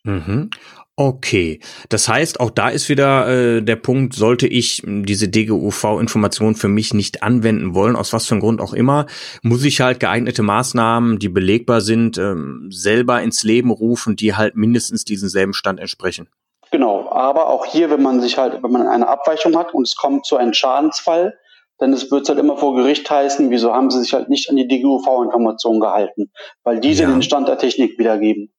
Mhm. 0.03 0.49
Okay, 0.95 1.59
das 1.89 2.07
heißt, 2.07 2.39
auch 2.39 2.49
da 2.49 2.69
ist 2.69 2.89
wieder 2.89 3.27
äh, 3.27 3.61
der 3.61 3.75
Punkt, 3.75 4.13
sollte 4.13 4.47
ich 4.47 4.81
diese 4.85 5.29
DGUV-Information 5.29 6.55
für 6.55 6.67
mich 6.67 6.93
nicht 6.93 7.23
anwenden 7.23 7.75
wollen, 7.75 7.95
aus 7.95 8.13
was 8.13 8.25
für 8.27 8.33
einem 8.33 8.41
Grund 8.41 8.61
auch 8.61 8.73
immer, 8.73 9.05
muss 9.41 9.63
ich 9.63 9.79
halt 9.79 9.99
geeignete 9.99 10.41
Maßnahmen, 10.41 11.19
die 11.19 11.29
belegbar 11.29 11.81
sind, 11.81 12.17
ähm, 12.17 12.67
selber 12.71 13.21
ins 13.21 13.43
Leben 13.43 13.69
rufen, 13.69 14.15
die 14.15 14.35
halt 14.35 14.55
mindestens 14.55 15.05
diesem 15.05 15.29
selben 15.29 15.53
Stand 15.53 15.79
entsprechen. 15.79 16.29
Genau, 16.71 17.11
aber 17.11 17.47
auch 17.47 17.65
hier, 17.65 17.89
wenn 17.89 18.01
man 18.01 18.21
sich 18.21 18.37
halt, 18.37 18.61
wenn 18.63 18.71
man 18.71 18.87
eine 18.87 19.07
Abweichung 19.07 19.57
hat 19.57 19.73
und 19.73 19.83
es 19.83 19.95
kommt 19.95 20.25
zu 20.25 20.37
einem 20.37 20.53
Schadensfall, 20.53 21.37
wird 21.81 22.23
es 22.23 22.29
halt 22.29 22.39
immer 22.39 22.57
vor 22.57 22.75
Gericht 22.75 23.09
heißen, 23.09 23.49
wieso 23.49 23.73
haben 23.73 23.89
sie 23.89 23.99
sich 23.99 24.13
halt 24.13 24.29
nicht 24.29 24.49
an 24.49 24.55
die 24.55 24.67
DGUV-Information 24.67 25.79
gehalten, 25.79 26.31
weil 26.63 26.79
diese 26.79 27.03
ja. 27.03 27.09
den 27.09 27.21
Stand 27.21 27.47
der 27.47 27.57
Technik 27.57 27.97
wiedergeben. 27.97 28.53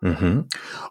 Mhm. 0.00 0.48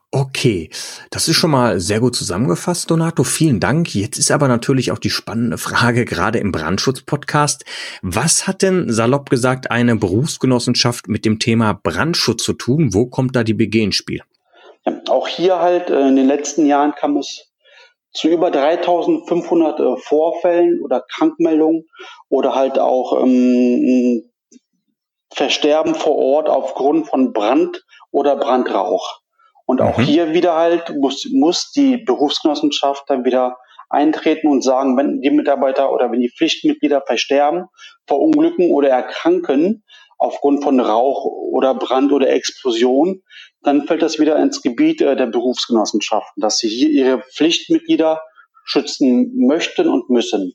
Okay, 0.10 0.70
das 1.12 1.28
ist 1.28 1.36
schon 1.36 1.52
mal 1.52 1.80
sehr 1.80 2.00
gut 2.00 2.16
zusammengefasst, 2.16 2.90
Donato. 2.90 3.24
Vielen 3.24 3.60
Dank. 3.60 3.94
Jetzt 3.94 4.18
ist 4.18 4.32
aber 4.32 4.48
natürlich 4.48 4.92
auch 4.92 4.98
die 4.98 5.12
spannende 5.12 5.60
Frage, 5.60 6.06
gerade 6.06 6.40
im 6.40 6.52
Brandschutz-Podcast. 6.52 7.64
Was 8.02 8.48
hat 8.48 8.64
denn, 8.64 8.92
salopp 8.92 9.30
gesagt, 9.30 9.70
eine 9.70 9.96
Berufsgenossenschaft 9.96 11.08
mit 11.08 11.26
dem 11.26 11.38
Thema 11.38 11.74
Brandschutz 11.74 12.44
zu 12.44 12.54
tun? 12.54 12.94
Wo 12.94 13.06
kommt 13.06 13.36
da 13.36 13.44
die 13.44 13.54
BG 13.54 13.84
ins 13.84 13.96
Spiel? 13.96 14.22
Ja, 14.86 15.00
auch 15.10 15.28
hier 15.28 15.60
halt, 15.60 15.92
äh, 15.92 16.08
in 16.08 16.16
den 16.16 16.28
letzten 16.28 16.66
Jahren 16.66 16.94
kam 16.96 17.18
es 17.18 17.53
zu 18.14 18.30
über 18.30 18.52
3500 18.52 19.80
äh, 19.80 19.98
Vorfällen 19.98 20.82
oder 20.84 21.02
Krankmeldungen 21.02 21.88
oder 22.30 22.56
halt 22.56 22.80
auch 22.80 23.22
ähm, 23.24 24.30
Versterben 25.34 25.96
vor 25.96 26.16
Ort 26.16 26.50
aufgrund 26.50 27.08
von 27.08 27.34
Brand 27.34 27.84
oder 28.12 28.36
Brandrauch. 28.36 29.22
Und 29.66 29.82
auch 29.82 29.98
mhm. 29.98 30.04
hier 30.04 30.34
wieder 30.34 30.56
halt 30.56 30.96
muss, 30.96 31.28
muss 31.32 31.72
die 31.72 31.98
Berufsgenossenschaft 31.98 33.04
dann 33.08 33.26
wieder 33.26 33.58
eintreten 33.90 34.48
und 34.48 34.64
sagen, 34.64 34.98
wenn 34.98 35.22
die 35.22 35.30
Mitarbeiter 35.30 35.92
oder 35.92 36.12
wenn 36.12 36.20
die 36.20 36.32
Pflichtmitglieder 36.36 37.02
versterben, 37.06 37.66
verunglücken 38.08 38.72
oder 38.72 38.90
erkranken 38.90 39.84
aufgrund 40.18 40.64
von 40.64 40.80
Rauch 40.80 41.26
oder 41.26 41.76
Brand 41.76 42.12
oder 42.12 42.30
Explosion, 42.30 43.22
dann 43.64 43.88
fällt 43.88 44.02
das 44.02 44.20
wieder 44.20 44.42
ins 44.42 44.62
Gebiet 44.62 45.02
äh, 45.02 45.16
der 45.16 45.28
Berufsgenossenschaften, 45.28 46.42
dass 46.42 46.58
sie 46.58 46.70
hier 46.70 46.90
ihre 46.90 47.24
Pflichtmitglieder 47.34 48.22
schützen 48.66 49.34
möchten 49.48 49.88
und 49.88 50.10
müssen. 50.10 50.54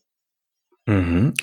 Mhm. 0.86 1.34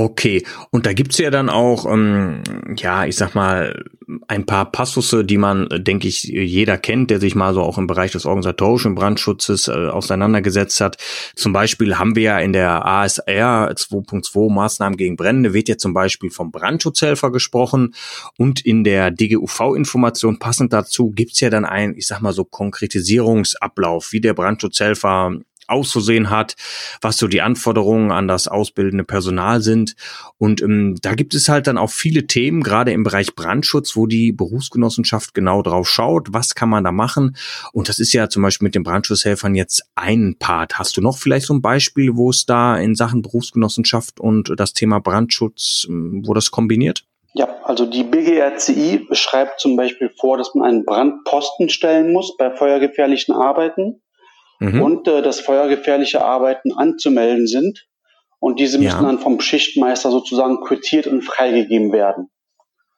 Okay, 0.00 0.46
und 0.70 0.86
da 0.86 0.94
gibt's 0.94 1.18
ja 1.18 1.30
dann 1.30 1.50
auch, 1.50 1.84
ähm, 1.84 2.42
ja, 2.78 3.04
ich 3.04 3.16
sag 3.16 3.34
mal, 3.34 3.84
ein 4.28 4.46
paar 4.46 4.72
Passusse, 4.72 5.26
die 5.26 5.36
man, 5.36 5.68
denke 5.70 6.08
ich, 6.08 6.22
jeder 6.22 6.78
kennt, 6.78 7.10
der 7.10 7.20
sich 7.20 7.34
mal 7.34 7.52
so 7.52 7.60
auch 7.60 7.76
im 7.76 7.86
Bereich 7.86 8.12
des 8.12 8.24
organisatorischen 8.24 8.94
Brandschutzes 8.94 9.68
äh, 9.68 9.72
auseinandergesetzt 9.72 10.80
hat. 10.80 10.96
Zum 11.36 11.52
Beispiel 11.52 11.98
haben 11.98 12.16
wir 12.16 12.22
ja 12.22 12.38
in 12.38 12.54
der 12.54 12.86
ASR 12.86 13.72
2.2 13.72 14.50
Maßnahmen 14.50 14.96
gegen 14.96 15.16
Brände, 15.16 15.52
wird 15.52 15.68
ja 15.68 15.76
zum 15.76 15.92
Beispiel 15.92 16.30
vom 16.30 16.50
Brandschutzhelfer 16.50 17.30
gesprochen 17.30 17.94
und 18.38 18.64
in 18.64 18.84
der 18.84 19.10
DGUV-Information 19.10 20.38
passend 20.38 20.72
dazu 20.72 21.10
gibt's 21.10 21.40
ja 21.40 21.50
dann 21.50 21.66
ein, 21.66 21.94
ich 21.94 22.06
sag 22.06 22.22
mal 22.22 22.32
so, 22.32 22.46
Konkretisierungsablauf, 22.46 24.12
wie 24.12 24.22
der 24.22 24.32
Brandschutzhelfer 24.32 25.34
auszusehen 25.70 26.30
hat, 26.30 26.56
was 27.00 27.16
so 27.16 27.28
die 27.28 27.42
Anforderungen 27.42 28.10
an 28.10 28.28
das 28.28 28.48
ausbildende 28.48 29.04
Personal 29.04 29.60
sind. 29.60 29.94
Und 30.38 30.62
ähm, 30.62 30.96
da 31.02 31.14
gibt 31.14 31.34
es 31.34 31.48
halt 31.48 31.66
dann 31.66 31.78
auch 31.78 31.90
viele 31.90 32.26
Themen, 32.26 32.62
gerade 32.62 32.92
im 32.92 33.02
Bereich 33.02 33.34
Brandschutz, 33.34 33.96
wo 33.96 34.06
die 34.06 34.32
Berufsgenossenschaft 34.32 35.34
genau 35.34 35.62
drauf 35.62 35.88
schaut, 35.88 36.32
was 36.32 36.54
kann 36.54 36.68
man 36.68 36.84
da 36.84 36.92
machen. 36.92 37.36
Und 37.72 37.88
das 37.88 37.98
ist 37.98 38.12
ja 38.12 38.28
zum 38.28 38.42
Beispiel 38.42 38.66
mit 38.66 38.74
den 38.74 38.82
Brandschutzhelfern 38.82 39.54
jetzt 39.54 39.84
ein 39.94 40.36
Part. 40.38 40.78
Hast 40.78 40.96
du 40.96 41.00
noch 41.00 41.18
vielleicht 41.18 41.46
so 41.46 41.54
ein 41.54 41.62
Beispiel, 41.62 42.16
wo 42.16 42.30
es 42.30 42.46
da 42.46 42.76
in 42.76 42.94
Sachen 42.94 43.22
Berufsgenossenschaft 43.22 44.20
und 44.20 44.52
das 44.56 44.72
Thema 44.72 45.00
Brandschutz, 45.00 45.86
ähm, 45.88 46.22
wo 46.26 46.34
das 46.34 46.50
kombiniert? 46.50 47.04
Ja, 47.32 47.48
also 47.62 47.86
die 47.86 48.02
BGRCI 48.02 49.06
schreibt 49.12 49.60
zum 49.60 49.76
Beispiel 49.76 50.10
vor, 50.18 50.36
dass 50.36 50.54
man 50.54 50.68
einen 50.68 50.84
Brandposten 50.84 51.68
stellen 51.68 52.12
muss 52.12 52.36
bei 52.36 52.50
feuergefährlichen 52.50 53.34
Arbeiten 53.34 54.02
mhm. 54.60 54.82
und 54.82 55.08
äh, 55.08 55.22
dass 55.22 55.40
feuergefährliche 55.40 56.24
Arbeiten 56.24 56.72
anzumelden 56.72 57.46
sind. 57.46 57.86
Und 58.38 58.58
diese 58.60 58.78
müssen 58.78 59.02
ja. 59.02 59.02
dann 59.02 59.18
vom 59.18 59.40
Schichtmeister 59.40 60.10
sozusagen 60.10 60.60
quittiert 60.62 61.06
und 61.06 61.22
freigegeben 61.22 61.92
werden. 61.92 62.30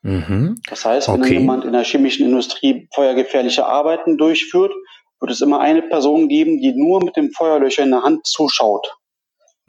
Mhm. 0.02 0.56
Das 0.68 0.84
heißt, 0.84 1.08
wenn 1.08 1.22
okay. 1.22 1.38
jemand 1.38 1.64
in 1.64 1.72
der 1.72 1.84
chemischen 1.84 2.26
Industrie 2.26 2.88
feuergefährliche 2.94 3.66
Arbeiten 3.66 4.18
durchführt, 4.18 4.72
wird 5.20 5.30
es 5.30 5.40
immer 5.40 5.60
eine 5.60 5.82
Person 5.82 6.28
geben, 6.28 6.60
die 6.60 6.74
nur 6.74 7.02
mit 7.02 7.16
dem 7.16 7.30
Feuerlöcher 7.30 7.84
in 7.84 7.90
der 7.90 8.02
Hand 8.02 8.26
zuschaut. 8.26 8.96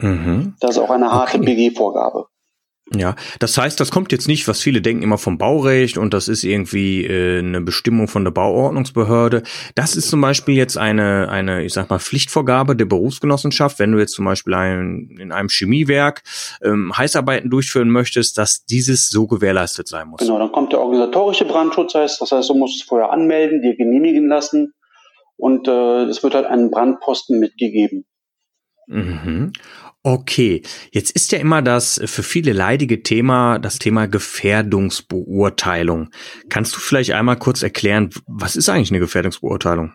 Mhm. 0.00 0.56
Das 0.60 0.72
ist 0.72 0.78
auch 0.78 0.90
eine 0.90 1.10
harte 1.10 1.38
okay. 1.38 1.54
BG-Vorgabe. 1.54 2.26
Ja, 2.92 3.16
das 3.38 3.56
heißt, 3.56 3.80
das 3.80 3.90
kommt 3.90 4.12
jetzt 4.12 4.28
nicht, 4.28 4.46
was 4.46 4.60
viele 4.60 4.82
denken, 4.82 5.02
immer 5.02 5.16
vom 5.16 5.38
Baurecht 5.38 5.96
und 5.96 6.12
das 6.12 6.28
ist 6.28 6.44
irgendwie 6.44 7.06
äh, 7.06 7.38
eine 7.38 7.62
Bestimmung 7.62 8.08
von 8.08 8.24
der 8.24 8.30
Bauordnungsbehörde. 8.30 9.42
Das 9.74 9.96
ist 9.96 10.10
zum 10.10 10.20
Beispiel 10.20 10.54
jetzt 10.54 10.76
eine, 10.76 11.30
eine, 11.30 11.64
ich 11.64 11.72
sag 11.72 11.88
mal, 11.88 11.98
Pflichtvorgabe 11.98 12.76
der 12.76 12.84
Berufsgenossenschaft. 12.84 13.78
Wenn 13.78 13.92
du 13.92 13.98
jetzt 13.98 14.12
zum 14.12 14.26
Beispiel 14.26 14.52
ein, 14.52 15.16
in 15.18 15.32
einem 15.32 15.48
Chemiewerk 15.48 16.22
ähm, 16.62 16.92
Heißarbeiten 16.94 17.48
durchführen 17.48 17.88
möchtest, 17.88 18.36
dass 18.36 18.66
dieses 18.66 19.08
so 19.08 19.26
gewährleistet 19.26 19.88
sein 19.88 20.08
muss. 20.08 20.20
Genau, 20.20 20.38
dann 20.38 20.52
kommt 20.52 20.72
der 20.72 20.80
organisatorische 20.80 21.46
Brandschutz, 21.46 21.94
heißt, 21.94 22.20
das 22.20 22.32
heißt, 22.32 22.50
du 22.50 22.54
musst 22.54 22.82
es 22.82 22.86
vorher 22.86 23.10
anmelden, 23.10 23.62
dir 23.62 23.76
genehmigen 23.76 24.28
lassen 24.28 24.74
und 25.36 25.68
äh, 25.68 26.02
es 26.04 26.22
wird 26.22 26.34
halt 26.34 26.46
einen 26.46 26.70
Brandposten 26.70 27.40
mitgegeben. 27.40 28.04
Mhm. 28.86 29.52
Okay, 30.06 30.60
jetzt 30.92 31.12
ist 31.12 31.32
ja 31.32 31.38
immer 31.38 31.62
das 31.62 31.98
für 32.04 32.22
viele 32.22 32.52
leidige 32.52 33.02
Thema 33.02 33.58
das 33.58 33.78
Thema 33.78 34.06
Gefährdungsbeurteilung. 34.06 36.10
Kannst 36.50 36.76
du 36.76 36.80
vielleicht 36.80 37.12
einmal 37.12 37.38
kurz 37.38 37.62
erklären, 37.62 38.10
was 38.26 38.54
ist 38.54 38.68
eigentlich 38.68 38.90
eine 38.90 39.00
Gefährdungsbeurteilung? 39.00 39.94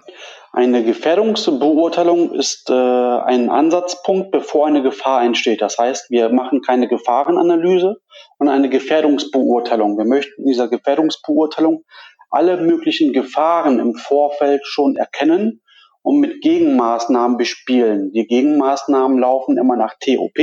Eine 0.52 0.84
Gefährdungsbeurteilung 0.84 2.34
ist 2.34 2.72
äh, 2.72 2.74
ein 2.74 3.52
Ansatzpunkt, 3.52 4.32
bevor 4.32 4.66
eine 4.66 4.82
Gefahr 4.82 5.22
entsteht. 5.22 5.62
Das 5.62 5.78
heißt, 5.78 6.10
wir 6.10 6.30
machen 6.30 6.62
keine 6.62 6.88
Gefahrenanalyse 6.88 7.98
und 8.40 8.50
eine 8.50 8.70
Gefährdungsbeurteilung. 8.70 10.00
Wir 10.00 10.06
möchten 10.06 10.42
in 10.42 10.48
dieser 10.48 10.70
Gefährdungsbeurteilung 10.70 11.84
alle 12.32 12.58
möglichen 12.58 13.14
Gefahren 13.14 13.78
im 13.78 13.94
Vorfeld 13.94 14.66
schon 14.66 14.96
erkennen 14.96 15.62
und 16.10 16.22
mit 16.22 16.42
Gegenmaßnahmen 16.42 17.38
bespielen. 17.38 18.12
Die 18.14 18.26
Gegenmaßnahmen 18.26 19.20
laufen 19.20 19.60
immer 19.60 19.76
nach 19.76 19.94
TOP, 20.00 20.40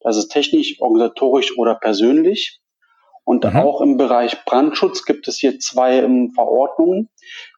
das 0.00 0.16
ist 0.16 0.28
technisch, 0.28 0.80
organisatorisch 0.80 1.58
oder 1.58 1.74
persönlich. 1.74 2.62
Und 3.22 3.44
mhm. 3.44 3.56
auch 3.56 3.82
im 3.82 3.98
Bereich 3.98 4.42
Brandschutz 4.46 5.04
gibt 5.04 5.28
es 5.28 5.36
hier 5.36 5.58
zwei 5.58 5.98
ähm, 5.98 6.32
Verordnungen, 6.34 7.10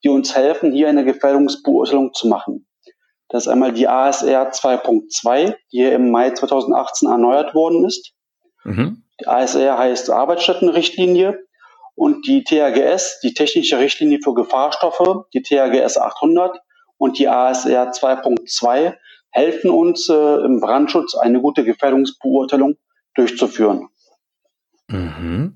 die 0.02 0.08
uns 0.08 0.34
helfen, 0.34 0.72
hier 0.72 0.88
eine 0.88 1.04
Gefährdungsbeurteilung 1.04 2.12
zu 2.12 2.26
machen. 2.26 2.66
Das 3.28 3.46
ist 3.46 3.52
einmal 3.52 3.72
die 3.72 3.86
ASR 3.86 4.50
2.2, 4.50 5.54
die 5.70 5.78
hier 5.78 5.92
im 5.92 6.10
Mai 6.10 6.32
2018 6.32 7.08
erneuert 7.08 7.54
worden 7.54 7.84
ist. 7.84 8.14
Mhm. 8.64 9.04
Die 9.20 9.28
ASR 9.28 9.78
heißt 9.78 10.10
Arbeitsstättenrichtlinie 10.10 11.38
und 11.94 12.26
die 12.26 12.42
THGS, 12.42 13.20
die 13.22 13.32
technische 13.32 13.78
Richtlinie 13.78 14.18
für 14.24 14.34
Gefahrstoffe, 14.34 15.26
die 15.32 15.42
THGS 15.42 15.98
800 15.98 16.58
und 16.98 17.18
die 17.18 17.28
ASR 17.28 17.92
2.2 17.92 18.94
helfen 19.30 19.70
uns 19.70 20.08
äh, 20.08 20.44
im 20.44 20.60
Brandschutz 20.60 21.14
eine 21.14 21.40
gute 21.40 21.64
Gefährdungsbeurteilung 21.64 22.76
durchzuführen. 23.14 23.88
Mhm. 24.88 25.54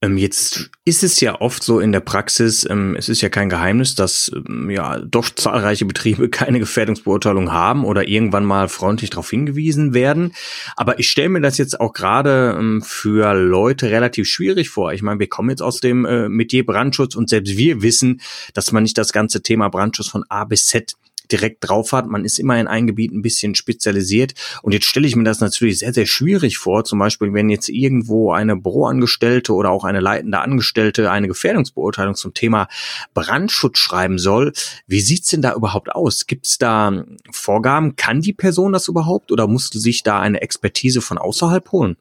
Ähm, 0.00 0.16
jetzt 0.16 0.70
ist 0.84 1.02
es 1.02 1.20
ja 1.20 1.40
oft 1.40 1.60
so 1.60 1.80
in 1.80 1.90
der 1.90 1.98
Praxis, 2.00 2.64
ähm, 2.70 2.94
es 2.96 3.08
ist 3.08 3.20
ja 3.20 3.28
kein 3.28 3.48
Geheimnis, 3.48 3.96
dass 3.96 4.30
ähm, 4.32 4.70
ja 4.70 5.00
doch 5.00 5.28
zahlreiche 5.28 5.86
Betriebe 5.86 6.28
keine 6.30 6.60
Gefährdungsbeurteilung 6.60 7.50
haben 7.50 7.84
oder 7.84 8.06
irgendwann 8.06 8.44
mal 8.44 8.68
freundlich 8.68 9.10
darauf 9.10 9.28
hingewiesen 9.28 9.94
werden. 9.94 10.34
Aber 10.76 11.00
ich 11.00 11.10
stelle 11.10 11.30
mir 11.30 11.40
das 11.40 11.58
jetzt 11.58 11.80
auch 11.80 11.92
gerade 11.92 12.80
für 12.82 13.34
Leute 13.34 13.90
relativ 13.90 14.28
schwierig 14.28 14.70
vor. 14.70 14.92
Ich 14.92 15.02
meine, 15.02 15.18
wir 15.18 15.28
kommen 15.28 15.50
jetzt 15.50 15.62
aus 15.62 15.80
dem 15.80 16.04
äh, 16.04 16.28
Metier 16.28 16.64
Brandschutz 16.64 17.16
und 17.16 17.28
selbst 17.28 17.56
wir 17.56 17.82
wissen, 17.82 18.20
dass 18.54 18.70
man 18.70 18.84
nicht 18.84 18.98
das 18.98 19.12
ganze 19.12 19.42
Thema 19.42 19.68
Brandschutz 19.68 20.08
von 20.08 20.24
A 20.28 20.44
bis 20.44 20.66
Z 20.66 20.94
direkt 21.32 21.68
drauf 21.68 21.92
hat. 21.92 22.06
Man 22.06 22.24
ist 22.24 22.38
immer 22.38 22.58
in 22.58 22.66
einem 22.66 22.86
Gebiet 22.86 23.12
ein 23.12 23.22
bisschen 23.22 23.54
spezialisiert. 23.54 24.34
Und 24.62 24.72
jetzt 24.72 24.86
stelle 24.86 25.06
ich 25.06 25.16
mir 25.16 25.24
das 25.24 25.40
natürlich 25.40 25.78
sehr, 25.78 25.92
sehr 25.92 26.06
schwierig 26.06 26.58
vor. 26.58 26.84
Zum 26.84 26.98
Beispiel, 26.98 27.32
wenn 27.32 27.50
jetzt 27.50 27.68
irgendwo 27.68 28.32
eine 28.32 28.56
Büroangestellte 28.56 29.52
oder 29.52 29.70
auch 29.70 29.84
eine 29.84 30.00
leitende 30.00 30.40
Angestellte 30.40 31.10
eine 31.10 31.28
Gefährdungsbeurteilung 31.28 32.14
zum 32.14 32.34
Thema 32.34 32.68
Brandschutz 33.14 33.78
schreiben 33.78 34.18
soll. 34.18 34.52
Wie 34.86 35.00
sieht's 35.00 35.30
denn 35.30 35.42
da 35.42 35.54
überhaupt 35.54 35.92
aus? 35.94 36.26
Gibt 36.26 36.46
es 36.46 36.58
da 36.58 37.04
Vorgaben? 37.30 37.96
Kann 37.96 38.20
die 38.20 38.32
Person 38.32 38.72
das 38.72 38.88
überhaupt 38.88 39.32
oder 39.32 39.46
musste 39.46 39.78
sich 39.78 40.02
da 40.02 40.20
eine 40.20 40.40
Expertise 40.40 41.00
von 41.00 41.18
außerhalb 41.18 41.70
holen? 41.72 41.96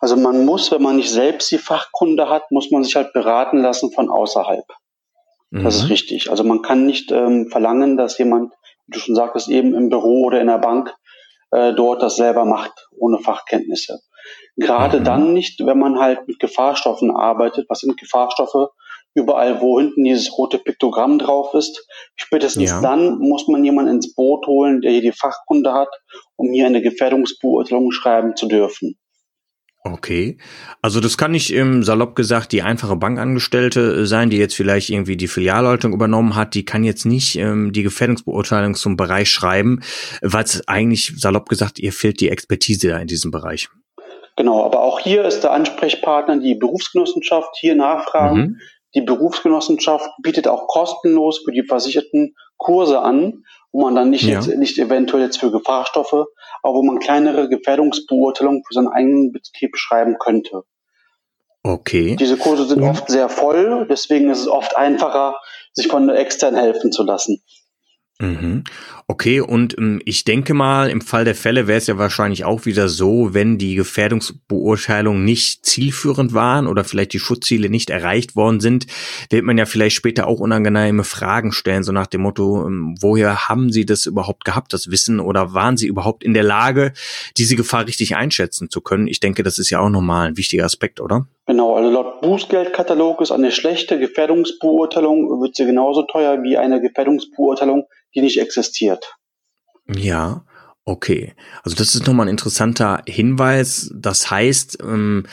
Also 0.00 0.16
man 0.16 0.44
muss, 0.44 0.70
wenn 0.70 0.82
man 0.82 0.96
nicht 0.96 1.10
selbst 1.10 1.50
die 1.50 1.58
Fachkunde 1.58 2.28
hat, 2.28 2.50
muss 2.50 2.70
man 2.70 2.84
sich 2.84 2.96
halt 2.96 3.12
beraten 3.12 3.58
lassen 3.58 3.92
von 3.92 4.08
außerhalb. 4.08 4.64
Das 5.50 5.62
mhm. 5.62 5.68
ist 5.68 5.88
richtig. 5.90 6.30
Also 6.30 6.44
man 6.44 6.62
kann 6.62 6.84
nicht 6.84 7.10
ähm, 7.10 7.48
verlangen, 7.50 7.96
dass 7.96 8.18
jemand 8.18 8.52
du 8.88 8.98
schon 8.98 9.14
sagtest, 9.14 9.48
eben 9.48 9.74
im 9.74 9.88
Büro 9.88 10.24
oder 10.26 10.40
in 10.40 10.46
der 10.46 10.58
Bank 10.58 10.94
äh, 11.50 11.72
dort 11.74 12.02
das 12.02 12.16
selber 12.16 12.44
macht, 12.44 12.88
ohne 12.98 13.18
Fachkenntnisse. 13.18 14.00
Gerade 14.56 15.00
mhm. 15.00 15.04
dann 15.04 15.32
nicht, 15.32 15.60
wenn 15.64 15.78
man 15.78 15.98
halt 15.98 16.26
mit 16.26 16.40
Gefahrstoffen 16.40 17.14
arbeitet. 17.14 17.66
Was 17.68 17.80
sind 17.80 17.98
Gefahrstoffe? 17.98 18.70
Überall, 19.14 19.60
wo 19.60 19.80
hinten 19.80 20.04
dieses 20.04 20.36
rote 20.36 20.58
Piktogramm 20.58 21.18
drauf 21.18 21.54
ist. 21.54 21.86
Spätestens 22.16 22.70
ja. 22.70 22.80
dann 22.80 23.18
muss 23.18 23.48
man 23.48 23.64
jemanden 23.64 23.92
ins 23.92 24.14
Boot 24.14 24.46
holen, 24.46 24.80
der 24.80 24.92
hier 24.92 25.00
die 25.00 25.12
Fachkunde 25.12 25.72
hat, 25.72 25.88
um 26.36 26.52
hier 26.52 26.66
eine 26.66 26.82
Gefährdungsbeurteilung 26.82 27.90
schreiben 27.90 28.36
zu 28.36 28.46
dürfen. 28.46 28.98
Okay. 29.92 30.38
Also 30.82 31.00
das 31.00 31.18
kann 31.18 31.32
nicht 31.32 31.52
im 31.52 31.82
salopp 31.82 32.14
gesagt 32.14 32.52
die 32.52 32.62
einfache 32.62 32.96
Bankangestellte 32.96 33.80
äh, 33.80 34.06
sein, 34.06 34.30
die 34.30 34.38
jetzt 34.38 34.54
vielleicht 34.54 34.90
irgendwie 34.90 35.16
die 35.16 35.28
Filialleitung 35.28 35.92
übernommen 35.92 36.36
hat. 36.36 36.54
Die 36.54 36.64
kann 36.64 36.84
jetzt 36.84 37.04
nicht 37.04 37.36
ähm, 37.36 37.72
die 37.72 37.82
Gefährdungsbeurteilung 37.82 38.74
zum 38.74 38.96
Bereich 38.96 39.30
schreiben, 39.30 39.80
weil 40.22 40.44
es 40.44 40.66
eigentlich 40.68 41.14
salopp 41.16 41.48
gesagt 41.48 41.78
ihr 41.78 41.92
fehlt 41.92 42.20
die 42.20 42.30
Expertise 42.30 42.88
da 42.88 42.98
in 42.98 43.08
diesem 43.08 43.30
Bereich. 43.30 43.68
Genau, 44.36 44.64
aber 44.64 44.82
auch 44.82 45.00
hier 45.00 45.24
ist 45.24 45.40
der 45.40 45.52
Ansprechpartner 45.52 46.38
die 46.38 46.54
Berufsgenossenschaft. 46.54 47.56
Hier 47.58 47.74
nachfragen. 47.74 48.38
Mhm. 48.38 48.60
Die 48.94 49.02
Berufsgenossenschaft 49.02 50.08
bietet 50.22 50.48
auch 50.48 50.66
kostenlos 50.68 51.42
für 51.44 51.52
die 51.52 51.64
Versicherten 51.64 52.34
Kurse 52.56 53.00
an, 53.00 53.44
wo 53.72 53.82
man 53.82 53.94
dann 53.94 54.10
nicht, 54.10 54.24
ja. 54.24 54.40
jetzt, 54.40 54.48
nicht 54.56 54.78
eventuell 54.78 55.22
jetzt 55.22 55.38
für 55.38 55.50
Gefahrstoffe, 55.50 56.26
aber 56.62 56.74
wo 56.74 56.82
man 56.82 56.98
kleinere 56.98 57.48
Gefährdungsbeurteilungen 57.48 58.62
für 58.66 58.74
seinen 58.74 58.88
eigenen 58.88 59.32
Betrieb 59.32 59.76
schreiben 59.76 60.16
könnte. 60.18 60.62
Okay. 61.62 62.16
Diese 62.16 62.36
Kurse 62.36 62.66
sind 62.66 62.82
ja. 62.82 62.90
oft 62.90 63.08
sehr 63.08 63.28
voll, 63.28 63.86
deswegen 63.90 64.30
ist 64.30 64.40
es 64.40 64.48
oft 64.48 64.76
einfacher, 64.76 65.36
sich 65.72 65.88
von 65.88 66.08
extern 66.08 66.56
helfen 66.56 66.92
zu 66.92 67.02
lassen. 67.02 67.42
Mhm. 68.20 68.64
Okay, 69.06 69.40
und 69.40 69.78
ähm, 69.78 70.02
ich 70.04 70.24
denke 70.24 70.52
mal, 70.52 70.90
im 70.90 71.00
Fall 71.00 71.24
der 71.24 71.36
Fälle 71.36 71.68
wäre 71.68 71.78
es 71.78 71.86
ja 71.86 71.98
wahrscheinlich 71.98 72.44
auch 72.44 72.66
wieder 72.66 72.88
so, 72.88 73.32
wenn 73.32 73.58
die 73.58 73.76
Gefährdungsbeurteilungen 73.76 75.24
nicht 75.24 75.64
zielführend 75.64 76.34
waren 76.34 76.66
oder 76.66 76.82
vielleicht 76.82 77.12
die 77.12 77.20
Schutzziele 77.20 77.70
nicht 77.70 77.90
erreicht 77.90 78.34
worden 78.34 78.58
sind, 78.58 78.88
wird 79.30 79.44
man 79.44 79.56
ja 79.56 79.66
vielleicht 79.66 79.94
später 79.94 80.26
auch 80.26 80.40
unangenehme 80.40 81.04
Fragen 81.04 81.52
stellen, 81.52 81.84
so 81.84 81.92
nach 81.92 82.08
dem 82.08 82.22
Motto, 82.22 82.66
ähm, 82.66 82.96
woher 83.00 83.48
haben 83.48 83.70
Sie 83.70 83.86
das 83.86 84.06
überhaupt 84.06 84.44
gehabt, 84.44 84.72
das 84.72 84.90
Wissen, 84.90 85.20
oder 85.20 85.54
waren 85.54 85.76
Sie 85.76 85.86
überhaupt 85.86 86.24
in 86.24 86.34
der 86.34 86.42
Lage, 86.42 86.92
diese 87.36 87.54
Gefahr 87.54 87.86
richtig 87.86 88.16
einschätzen 88.16 88.68
zu 88.68 88.80
können? 88.80 89.06
Ich 89.06 89.20
denke, 89.20 89.44
das 89.44 89.58
ist 89.58 89.70
ja 89.70 89.78
auch 89.78 89.90
nochmal 89.90 90.26
ein 90.26 90.36
wichtiger 90.36 90.64
Aspekt, 90.64 91.00
oder? 91.00 91.28
Genau, 91.48 91.76
also 91.76 91.88
laut 91.88 92.20
Bußgeldkatalog 92.20 93.22
ist 93.22 93.30
eine 93.32 93.50
schlechte 93.50 93.98
Gefährdungsbeurteilung, 93.98 95.40
wird 95.40 95.56
sie 95.56 95.64
genauso 95.64 96.02
teuer 96.02 96.42
wie 96.42 96.58
eine 96.58 96.78
Gefährdungsbeurteilung, 96.78 97.86
die 98.14 98.20
nicht 98.20 98.38
existiert. 98.38 99.16
Ja, 99.88 100.44
okay. 100.84 101.34
Also 101.62 101.74
das 101.74 101.94
ist 101.94 102.06
nochmal 102.06 102.26
ein 102.26 102.32
interessanter 102.32 103.02
Hinweis. 103.06 103.90
Das 103.94 104.30
heißt, 104.30 104.80
ähm, 104.82 105.24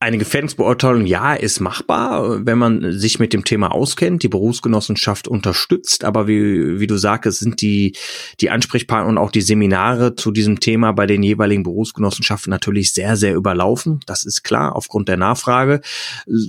eine 0.00 0.18
Gefährdungsbeurteilung, 0.18 1.06
ja, 1.06 1.32
ist 1.32 1.60
machbar, 1.60 2.44
wenn 2.44 2.58
man 2.58 2.92
sich 2.92 3.18
mit 3.18 3.32
dem 3.32 3.44
Thema 3.44 3.72
auskennt, 3.72 4.22
die 4.22 4.28
Berufsgenossenschaft 4.28 5.28
unterstützt, 5.28 6.04
aber 6.04 6.28
wie, 6.28 6.78
wie 6.78 6.86
du 6.86 6.98
sagst, 6.98 7.38
sind 7.38 7.62
die, 7.62 7.96
die 8.40 8.50
Ansprechpartner 8.50 9.08
und 9.08 9.16
auch 9.16 9.30
die 9.30 9.40
Seminare 9.40 10.14
zu 10.14 10.30
diesem 10.30 10.60
Thema 10.60 10.92
bei 10.92 11.06
den 11.06 11.22
jeweiligen 11.22 11.62
Berufsgenossenschaften 11.62 12.50
natürlich 12.50 12.92
sehr, 12.92 13.16
sehr 13.16 13.34
überlaufen. 13.34 14.00
Das 14.04 14.24
ist 14.24 14.42
klar, 14.42 14.76
aufgrund 14.76 15.08
der 15.08 15.16
Nachfrage. 15.16 15.80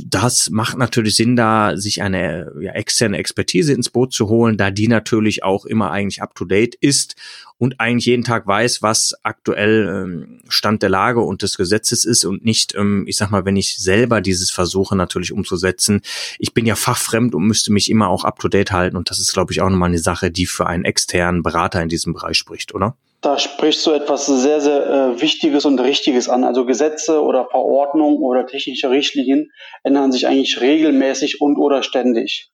Das 0.05 0.49
macht 0.49 0.77
natürlich 0.77 1.15
Sinn, 1.15 1.37
da 1.37 1.77
sich 1.77 2.01
eine 2.01 2.51
ja, 2.59 2.73
externe 2.73 3.17
Expertise 3.17 3.71
ins 3.71 3.89
Boot 3.89 4.11
zu 4.11 4.27
holen, 4.27 4.57
da 4.57 4.69
die 4.69 4.89
natürlich 4.89 5.43
auch 5.43 5.65
immer 5.65 5.91
eigentlich 5.91 6.21
up 6.21 6.35
to 6.35 6.43
date 6.43 6.75
ist 6.75 7.15
und 7.57 7.79
eigentlich 7.79 8.05
jeden 8.05 8.23
Tag 8.23 8.45
weiß, 8.47 8.81
was 8.81 9.15
aktuell 9.23 9.87
ähm, 9.87 10.41
Stand 10.49 10.81
der 10.83 10.89
Lage 10.89 11.21
und 11.21 11.41
des 11.41 11.57
Gesetzes 11.57 12.03
ist 12.03 12.25
und 12.25 12.43
nicht, 12.43 12.75
ähm, 12.75 13.05
ich 13.07 13.17
sag 13.17 13.31
mal, 13.31 13.45
wenn 13.45 13.55
ich 13.55 13.77
selber 13.77 14.21
dieses 14.21 14.51
versuche 14.51 14.95
natürlich 14.95 15.31
umzusetzen. 15.31 16.01
Ich 16.37 16.53
bin 16.53 16.65
ja 16.65 16.75
fachfremd 16.75 17.33
und 17.33 17.45
müsste 17.45 17.71
mich 17.71 17.89
immer 17.89 18.09
auch 18.09 18.25
up 18.25 18.39
to 18.39 18.49
date 18.49 18.71
halten 18.71 18.97
und 18.97 19.09
das 19.09 19.19
ist, 19.19 19.33
glaube 19.33 19.53
ich, 19.53 19.61
auch 19.61 19.69
nochmal 19.69 19.89
eine 19.89 19.99
Sache, 19.99 20.31
die 20.31 20.45
für 20.45 20.67
einen 20.67 20.85
externen 20.85 21.43
Berater 21.43 21.81
in 21.81 21.89
diesem 21.89 22.13
Bereich 22.13 22.37
spricht, 22.37 22.75
oder? 22.75 22.97
Da 23.21 23.39
sprichst 23.39 23.85
du 23.87 23.91
etwas 23.91 24.27
sehr, 24.27 24.61
sehr 24.61 24.85
äh, 24.87 25.21
Wichtiges 25.21 25.65
und 25.65 25.79
Richtiges 25.79 26.29
an. 26.29 26.43
Also 26.43 26.65
Gesetze 26.65 27.23
oder 27.23 27.47
Verordnungen 27.49 28.17
oder 28.17 28.45
technische 28.45 28.91
Richtlinien 28.91 29.51
ändern 29.81 30.11
sich 30.11 30.27
eigentlich 30.27 30.61
regelmäßig 30.61 31.41
und 31.41 31.57
oder 31.57 31.81
ständig 31.81 32.51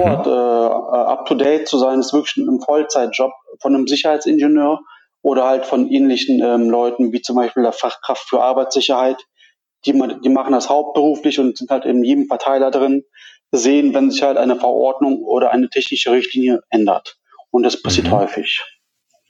dort 0.00 0.26
mhm. 0.26 0.32
äh, 0.32 0.96
up 1.12 1.26
to 1.26 1.34
date 1.34 1.68
zu 1.68 1.78
sein, 1.78 2.00
ist 2.00 2.12
wirklich 2.12 2.36
ein 2.36 2.60
Vollzeitjob 2.60 3.32
von 3.60 3.74
einem 3.74 3.86
Sicherheitsingenieur 3.86 4.80
oder 5.22 5.44
halt 5.44 5.66
von 5.66 5.88
ähnlichen 5.88 6.42
ähm, 6.42 6.68
Leuten 6.68 7.12
wie 7.12 7.22
zum 7.22 7.36
Beispiel 7.36 7.62
der 7.62 7.72
Fachkraft 7.72 8.28
für 8.28 8.42
Arbeitssicherheit. 8.42 9.18
Die, 9.86 9.92
die 9.92 10.28
machen 10.28 10.52
das 10.52 10.68
hauptberuflich 10.68 11.38
und 11.40 11.58
sind 11.58 11.70
halt 11.70 11.84
in 11.84 12.04
jedem 12.04 12.26
Verteiler 12.26 12.70
drin, 12.70 13.04
sehen, 13.50 13.94
wenn 13.94 14.10
sich 14.10 14.22
halt 14.22 14.36
eine 14.36 14.56
Verordnung 14.56 15.22
oder 15.22 15.50
eine 15.50 15.68
technische 15.68 16.12
Richtlinie 16.12 16.62
ändert. 16.70 17.16
Und 17.50 17.64
das 17.64 17.80
passiert 17.82 18.06
mhm. 18.08 18.12
häufig. 18.12 18.64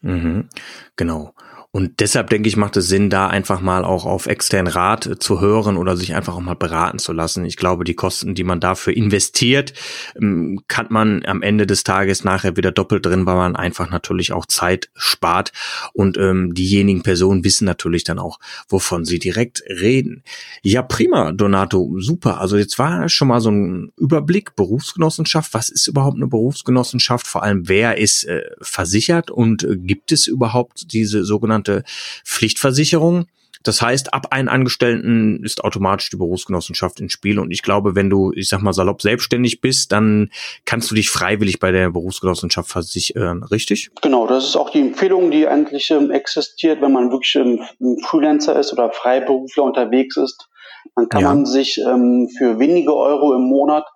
Mhm. 0.00 0.48
Genau. 0.96 1.32
Und 1.74 2.00
deshalb 2.00 2.28
denke 2.28 2.50
ich, 2.50 2.58
macht 2.58 2.76
es 2.76 2.88
Sinn, 2.88 3.08
da 3.08 3.28
einfach 3.28 3.62
mal 3.62 3.82
auch 3.82 4.04
auf 4.04 4.26
externen 4.26 4.70
Rat 4.70 5.16
zu 5.20 5.40
hören 5.40 5.78
oder 5.78 5.96
sich 5.96 6.14
einfach 6.14 6.36
auch 6.36 6.42
mal 6.42 6.54
beraten 6.54 6.98
zu 6.98 7.14
lassen. 7.14 7.46
Ich 7.46 7.56
glaube, 7.56 7.84
die 7.84 7.94
Kosten, 7.94 8.34
die 8.34 8.44
man 8.44 8.60
dafür 8.60 8.94
investiert, 8.94 9.72
ähm, 10.14 10.60
kann 10.68 10.88
man 10.90 11.24
am 11.24 11.40
Ende 11.40 11.66
des 11.66 11.82
Tages 11.82 12.24
nachher 12.24 12.58
wieder 12.58 12.72
doppelt 12.72 13.06
drin, 13.06 13.24
weil 13.24 13.36
man 13.36 13.56
einfach 13.56 13.88
natürlich 13.88 14.32
auch 14.32 14.44
Zeit 14.44 14.90
spart. 14.94 15.52
Und 15.94 16.18
ähm, 16.18 16.52
diejenigen 16.52 17.02
Personen 17.02 17.42
wissen 17.42 17.64
natürlich 17.64 18.04
dann 18.04 18.18
auch, 18.18 18.38
wovon 18.68 19.06
sie 19.06 19.18
direkt 19.18 19.62
reden. 19.66 20.24
Ja, 20.60 20.82
prima, 20.82 21.32
Donato, 21.32 21.94
super. 22.00 22.38
Also 22.38 22.58
jetzt 22.58 22.78
war 22.78 23.08
schon 23.08 23.28
mal 23.28 23.40
so 23.40 23.50
ein 23.50 23.92
Überblick, 23.96 24.56
Berufsgenossenschaft. 24.56 25.54
Was 25.54 25.70
ist 25.70 25.86
überhaupt 25.86 26.16
eine 26.16 26.26
Berufsgenossenschaft? 26.26 27.26
Vor 27.26 27.42
allem, 27.42 27.66
wer 27.66 27.96
ist 27.96 28.24
äh, 28.24 28.42
versichert 28.60 29.30
und 29.30 29.64
äh, 29.64 29.78
gibt 29.78 30.12
es 30.12 30.26
überhaupt 30.26 30.92
diese 30.92 31.24
sogenannte 31.24 31.61
sogenannte 31.62 31.84
Pflichtversicherung. 32.24 33.26
Das 33.64 33.80
heißt, 33.80 34.12
ab 34.12 34.32
einem 34.32 34.48
Angestellten 34.48 35.44
ist 35.44 35.62
automatisch 35.62 36.10
die 36.10 36.16
Berufsgenossenschaft 36.16 36.98
ins 36.98 37.12
Spiel. 37.12 37.38
Und 37.38 37.52
ich 37.52 37.62
glaube, 37.62 37.94
wenn 37.94 38.10
du, 38.10 38.32
ich 38.34 38.48
sag 38.48 38.60
mal, 38.60 38.72
salopp 38.72 39.00
selbstständig 39.00 39.60
bist, 39.60 39.92
dann 39.92 40.30
kannst 40.64 40.90
du 40.90 40.96
dich 40.96 41.10
freiwillig 41.10 41.60
bei 41.60 41.70
der 41.70 41.90
Berufsgenossenschaft 41.90 42.68
versichern, 42.68 43.44
richtig? 43.44 43.90
Genau, 44.02 44.26
das 44.26 44.46
ist 44.46 44.56
auch 44.56 44.70
die 44.70 44.80
Empfehlung, 44.80 45.30
die 45.30 45.46
eigentlich 45.46 45.92
ähm, 45.92 46.10
existiert, 46.10 46.82
wenn 46.82 46.90
man 46.90 47.12
wirklich 47.12 47.36
ein 47.36 47.60
Freelancer 48.04 48.58
ist 48.58 48.72
oder 48.72 48.90
Freiberufler 48.90 49.62
unterwegs 49.62 50.16
ist. 50.16 50.48
Dann 50.96 51.08
kann 51.08 51.20
ja. 51.20 51.28
man 51.28 51.46
sich 51.46 51.78
ähm, 51.78 52.28
für 52.36 52.58
wenige 52.58 52.96
Euro 52.96 53.32
im 53.32 53.42
Monat 53.42 53.86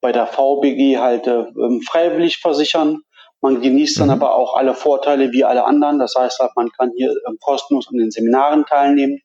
bei 0.00 0.12
der 0.12 0.26
VBG 0.26 0.96
halt 0.96 1.26
äh, 1.26 1.44
ähm, 1.60 1.82
freiwillig 1.82 2.38
versichern. 2.38 3.02
Man 3.40 3.60
genießt 3.60 4.00
dann 4.00 4.08
mhm. 4.08 4.14
aber 4.14 4.34
auch 4.34 4.54
alle 4.54 4.74
Vorteile 4.74 5.32
wie 5.32 5.44
alle 5.44 5.64
anderen. 5.64 5.98
Das 5.98 6.14
heißt, 6.16 6.38
halt, 6.40 6.52
man 6.56 6.70
kann 6.72 6.92
hier 6.96 7.10
äh, 7.10 7.36
kostenlos 7.40 7.88
an 7.88 7.96
den 7.96 8.10
Seminaren 8.10 8.66
teilnehmen. 8.66 9.20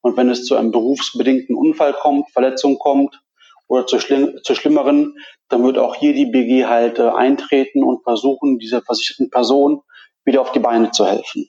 Und 0.00 0.16
wenn 0.16 0.30
es 0.30 0.44
zu 0.44 0.56
einem 0.56 0.70
berufsbedingten 0.70 1.56
Unfall 1.56 1.92
kommt, 1.92 2.30
Verletzung 2.30 2.78
kommt 2.78 3.20
oder 3.66 3.86
zu, 3.86 3.98
schlimm, 4.00 4.38
zu 4.42 4.54
schlimmeren, 4.54 5.16
dann 5.48 5.64
wird 5.64 5.76
auch 5.76 5.96
hier 5.96 6.14
die 6.14 6.26
BG 6.26 6.66
halt 6.66 6.98
äh, 6.98 7.08
eintreten 7.08 7.82
und 7.82 8.02
versuchen, 8.02 8.58
dieser 8.58 8.82
versicherten 8.82 9.30
Person 9.30 9.82
wieder 10.24 10.40
auf 10.40 10.52
die 10.52 10.60
Beine 10.60 10.90
zu 10.90 11.06
helfen. 11.06 11.48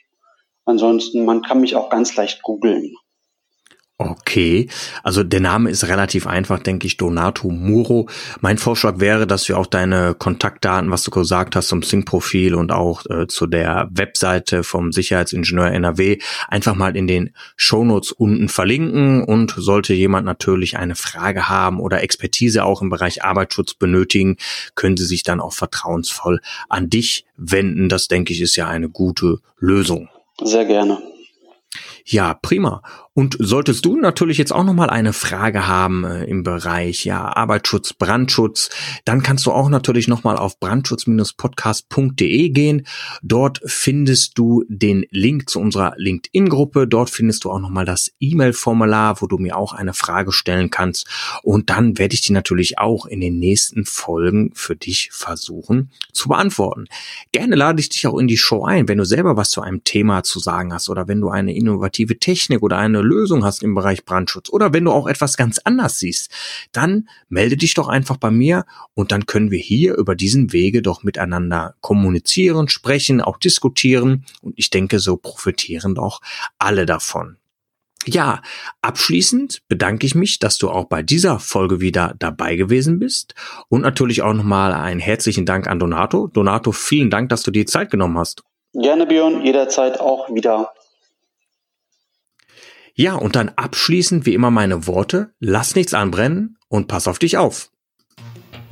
Ansonsten, 0.64 1.24
man 1.24 1.42
kann 1.42 1.60
mich 1.60 1.76
auch 1.76 1.90
ganz 1.90 2.16
leicht 2.16 2.42
googeln. 2.42 2.96
Okay, 3.98 4.68
also 5.02 5.22
der 5.22 5.40
Name 5.40 5.70
ist 5.70 5.88
relativ 5.88 6.26
einfach, 6.26 6.58
denke 6.58 6.86
ich, 6.86 6.98
Donato 6.98 7.48
Muro. 7.48 8.10
Mein 8.42 8.58
Vorschlag 8.58 8.98
wäre, 8.98 9.26
dass 9.26 9.48
wir 9.48 9.56
auch 9.56 9.66
deine 9.66 10.14
Kontaktdaten, 10.14 10.90
was 10.90 11.02
du 11.02 11.10
gesagt 11.10 11.56
hast, 11.56 11.68
zum 11.68 11.82
Sync-Profil 11.82 12.54
und 12.54 12.72
auch 12.72 13.06
äh, 13.06 13.26
zu 13.26 13.46
der 13.46 13.88
Webseite 13.90 14.64
vom 14.64 14.92
Sicherheitsingenieur 14.92 15.72
NRW 15.72 16.18
einfach 16.48 16.74
mal 16.74 16.94
in 16.94 17.06
den 17.06 17.32
Shownotes 17.56 18.12
unten 18.12 18.50
verlinken. 18.50 19.24
Und 19.24 19.54
sollte 19.56 19.94
jemand 19.94 20.26
natürlich 20.26 20.76
eine 20.76 20.94
Frage 20.94 21.48
haben 21.48 21.80
oder 21.80 22.02
Expertise 22.02 22.66
auch 22.66 22.82
im 22.82 22.90
Bereich 22.90 23.24
Arbeitsschutz 23.24 23.72
benötigen, 23.72 24.36
können 24.74 24.98
sie 24.98 25.06
sich 25.06 25.22
dann 25.22 25.40
auch 25.40 25.54
vertrauensvoll 25.54 26.42
an 26.68 26.90
dich 26.90 27.24
wenden. 27.38 27.88
Das, 27.88 28.08
denke 28.08 28.34
ich, 28.34 28.42
ist 28.42 28.56
ja 28.56 28.68
eine 28.68 28.90
gute 28.90 29.38
Lösung. 29.58 30.10
Sehr 30.42 30.66
gerne. 30.66 30.98
Ja, 32.04 32.34
prima. 32.34 32.82
Und 33.16 33.36
solltest 33.40 33.84
du 33.84 33.96
natürlich 33.96 34.38
jetzt 34.38 34.52
auch 34.52 34.62
nochmal 34.62 34.90
eine 34.90 35.12
Frage 35.12 35.66
haben 35.66 36.04
äh, 36.04 36.24
im 36.24 36.42
Bereich 36.42 37.04
ja 37.04 37.34
Arbeitsschutz, 37.34 37.94
Brandschutz, 37.94 38.70
dann 39.04 39.22
kannst 39.22 39.46
du 39.46 39.52
auch 39.52 39.68
natürlich 39.68 40.06
nochmal 40.06 40.36
auf 40.36 40.60
brandschutz-podcast.de 40.60 42.50
gehen. 42.50 42.86
Dort 43.22 43.60
findest 43.64 44.38
du 44.38 44.64
den 44.68 45.06
Link 45.10 45.50
zu 45.50 45.60
unserer 45.60 45.94
LinkedIn-Gruppe. 45.96 46.86
Dort 46.86 47.10
findest 47.10 47.44
du 47.44 47.50
auch 47.50 47.58
nochmal 47.58 47.84
das 47.84 48.12
E-Mail-Formular, 48.20 49.20
wo 49.20 49.26
du 49.26 49.38
mir 49.38 49.56
auch 49.56 49.72
eine 49.72 49.94
Frage 49.94 50.30
stellen 50.30 50.70
kannst. 50.70 51.08
Und 51.42 51.70
dann 51.70 51.98
werde 51.98 52.14
ich 52.14 52.20
die 52.20 52.32
natürlich 52.32 52.78
auch 52.78 53.06
in 53.06 53.20
den 53.20 53.38
nächsten 53.38 53.84
Folgen 53.84 54.50
für 54.54 54.76
dich 54.76 55.10
versuchen 55.12 55.90
zu 56.12 56.28
beantworten. 56.28 56.84
Gerne 57.32 57.56
lade 57.56 57.80
ich 57.80 57.88
dich 57.88 58.06
auch 58.06 58.18
in 58.18 58.28
die 58.28 58.36
Show 58.36 58.64
ein, 58.64 58.88
wenn 58.88 58.98
du 58.98 59.04
selber 59.04 59.36
was 59.36 59.50
zu 59.50 59.62
einem 59.62 59.84
Thema 59.84 60.22
zu 60.22 60.38
sagen 60.38 60.72
hast 60.72 60.88
oder 60.88 61.08
wenn 61.08 61.20
du 61.20 61.30
eine 61.30 61.54
innovative 61.54 61.96
innovative 61.96 62.18
Technik 62.18 62.62
oder 62.62 62.78
eine 62.78 63.02
Lösung 63.06 63.44
hast 63.44 63.62
im 63.62 63.74
Bereich 63.74 64.04
Brandschutz 64.04 64.50
oder 64.50 64.72
wenn 64.72 64.84
du 64.84 64.92
auch 64.92 65.06
etwas 65.06 65.36
ganz 65.36 65.58
anders 65.64 65.98
siehst, 65.98 66.30
dann 66.72 67.08
melde 67.28 67.56
dich 67.56 67.74
doch 67.74 67.88
einfach 67.88 68.16
bei 68.16 68.30
mir 68.30 68.66
und 68.94 69.12
dann 69.12 69.26
können 69.26 69.50
wir 69.50 69.58
hier 69.58 69.94
über 69.94 70.14
diesen 70.14 70.52
Wege 70.52 70.82
doch 70.82 71.02
miteinander 71.02 71.74
kommunizieren, 71.80 72.68
sprechen, 72.68 73.20
auch 73.20 73.38
diskutieren 73.38 74.24
und 74.42 74.54
ich 74.56 74.70
denke, 74.70 74.98
so 74.98 75.16
profitieren 75.16 75.94
doch 75.94 76.20
alle 76.58 76.86
davon. 76.86 77.36
Ja, 78.08 78.40
abschließend 78.82 79.62
bedanke 79.66 80.06
ich 80.06 80.14
mich, 80.14 80.38
dass 80.38 80.58
du 80.58 80.70
auch 80.70 80.84
bei 80.84 81.02
dieser 81.02 81.40
Folge 81.40 81.80
wieder 81.80 82.14
dabei 82.18 82.54
gewesen 82.54 83.00
bist 83.00 83.34
und 83.68 83.82
natürlich 83.82 84.22
auch 84.22 84.32
nochmal 84.32 84.72
einen 84.72 85.00
herzlichen 85.00 85.44
Dank 85.44 85.66
an 85.66 85.80
Donato. 85.80 86.28
Donato, 86.28 86.70
vielen 86.70 87.10
Dank, 87.10 87.30
dass 87.30 87.42
du 87.42 87.50
dir 87.50 87.66
Zeit 87.66 87.90
genommen 87.90 88.16
hast. 88.16 88.44
Gerne, 88.74 89.06
Björn, 89.06 89.44
jederzeit 89.44 89.98
auch 89.98 90.32
wieder. 90.32 90.72
Ja, 92.98 93.14
und 93.14 93.36
dann 93.36 93.50
abschließend 93.50 94.24
wie 94.24 94.32
immer 94.32 94.50
meine 94.50 94.86
Worte, 94.86 95.30
lass 95.38 95.74
nichts 95.74 95.92
anbrennen 95.92 96.56
und 96.68 96.88
pass 96.88 97.06
auf 97.06 97.18
dich 97.18 97.36
auf. 97.36 97.70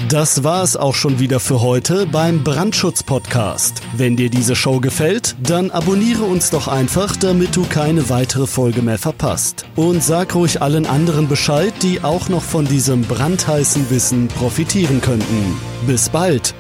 Das 0.09 0.43
war 0.45 0.63
es 0.63 0.77
auch 0.77 0.95
schon 0.95 1.19
wieder 1.19 1.41
für 1.41 1.61
heute 1.61 2.07
beim 2.07 2.43
Brandschutz-Podcast. 2.43 3.83
Wenn 3.97 4.17
dir 4.17 4.31
diese 4.31 4.57
Show 4.57 4.81
gefällt, 4.81 5.37
dann 5.43 5.71
abonniere 5.71 6.25
uns 6.25 6.51
doch 6.51 6.69
einfach, 6.69 7.17
damit 7.17 7.55
du 7.55 7.65
keine 7.65 8.09
weitere 8.09 8.47
Folge 8.47 8.83
mehr 8.83 8.99
verpasst. 8.99 9.67
Und 9.77 10.03
sag 10.03 10.35
ruhig 10.35 10.63
allen 10.63 10.87
anderen 10.87 11.29
Bescheid, 11.29 11.75
die 11.83 12.03
auch 12.03 12.29
noch 12.29 12.43
von 12.43 12.65
diesem 12.65 13.03
brandheißen 13.03 13.91
Wissen 13.91 14.29
profitieren 14.29 15.01
könnten. 15.01 15.59
Bis 15.87 16.09
bald! 16.09 16.55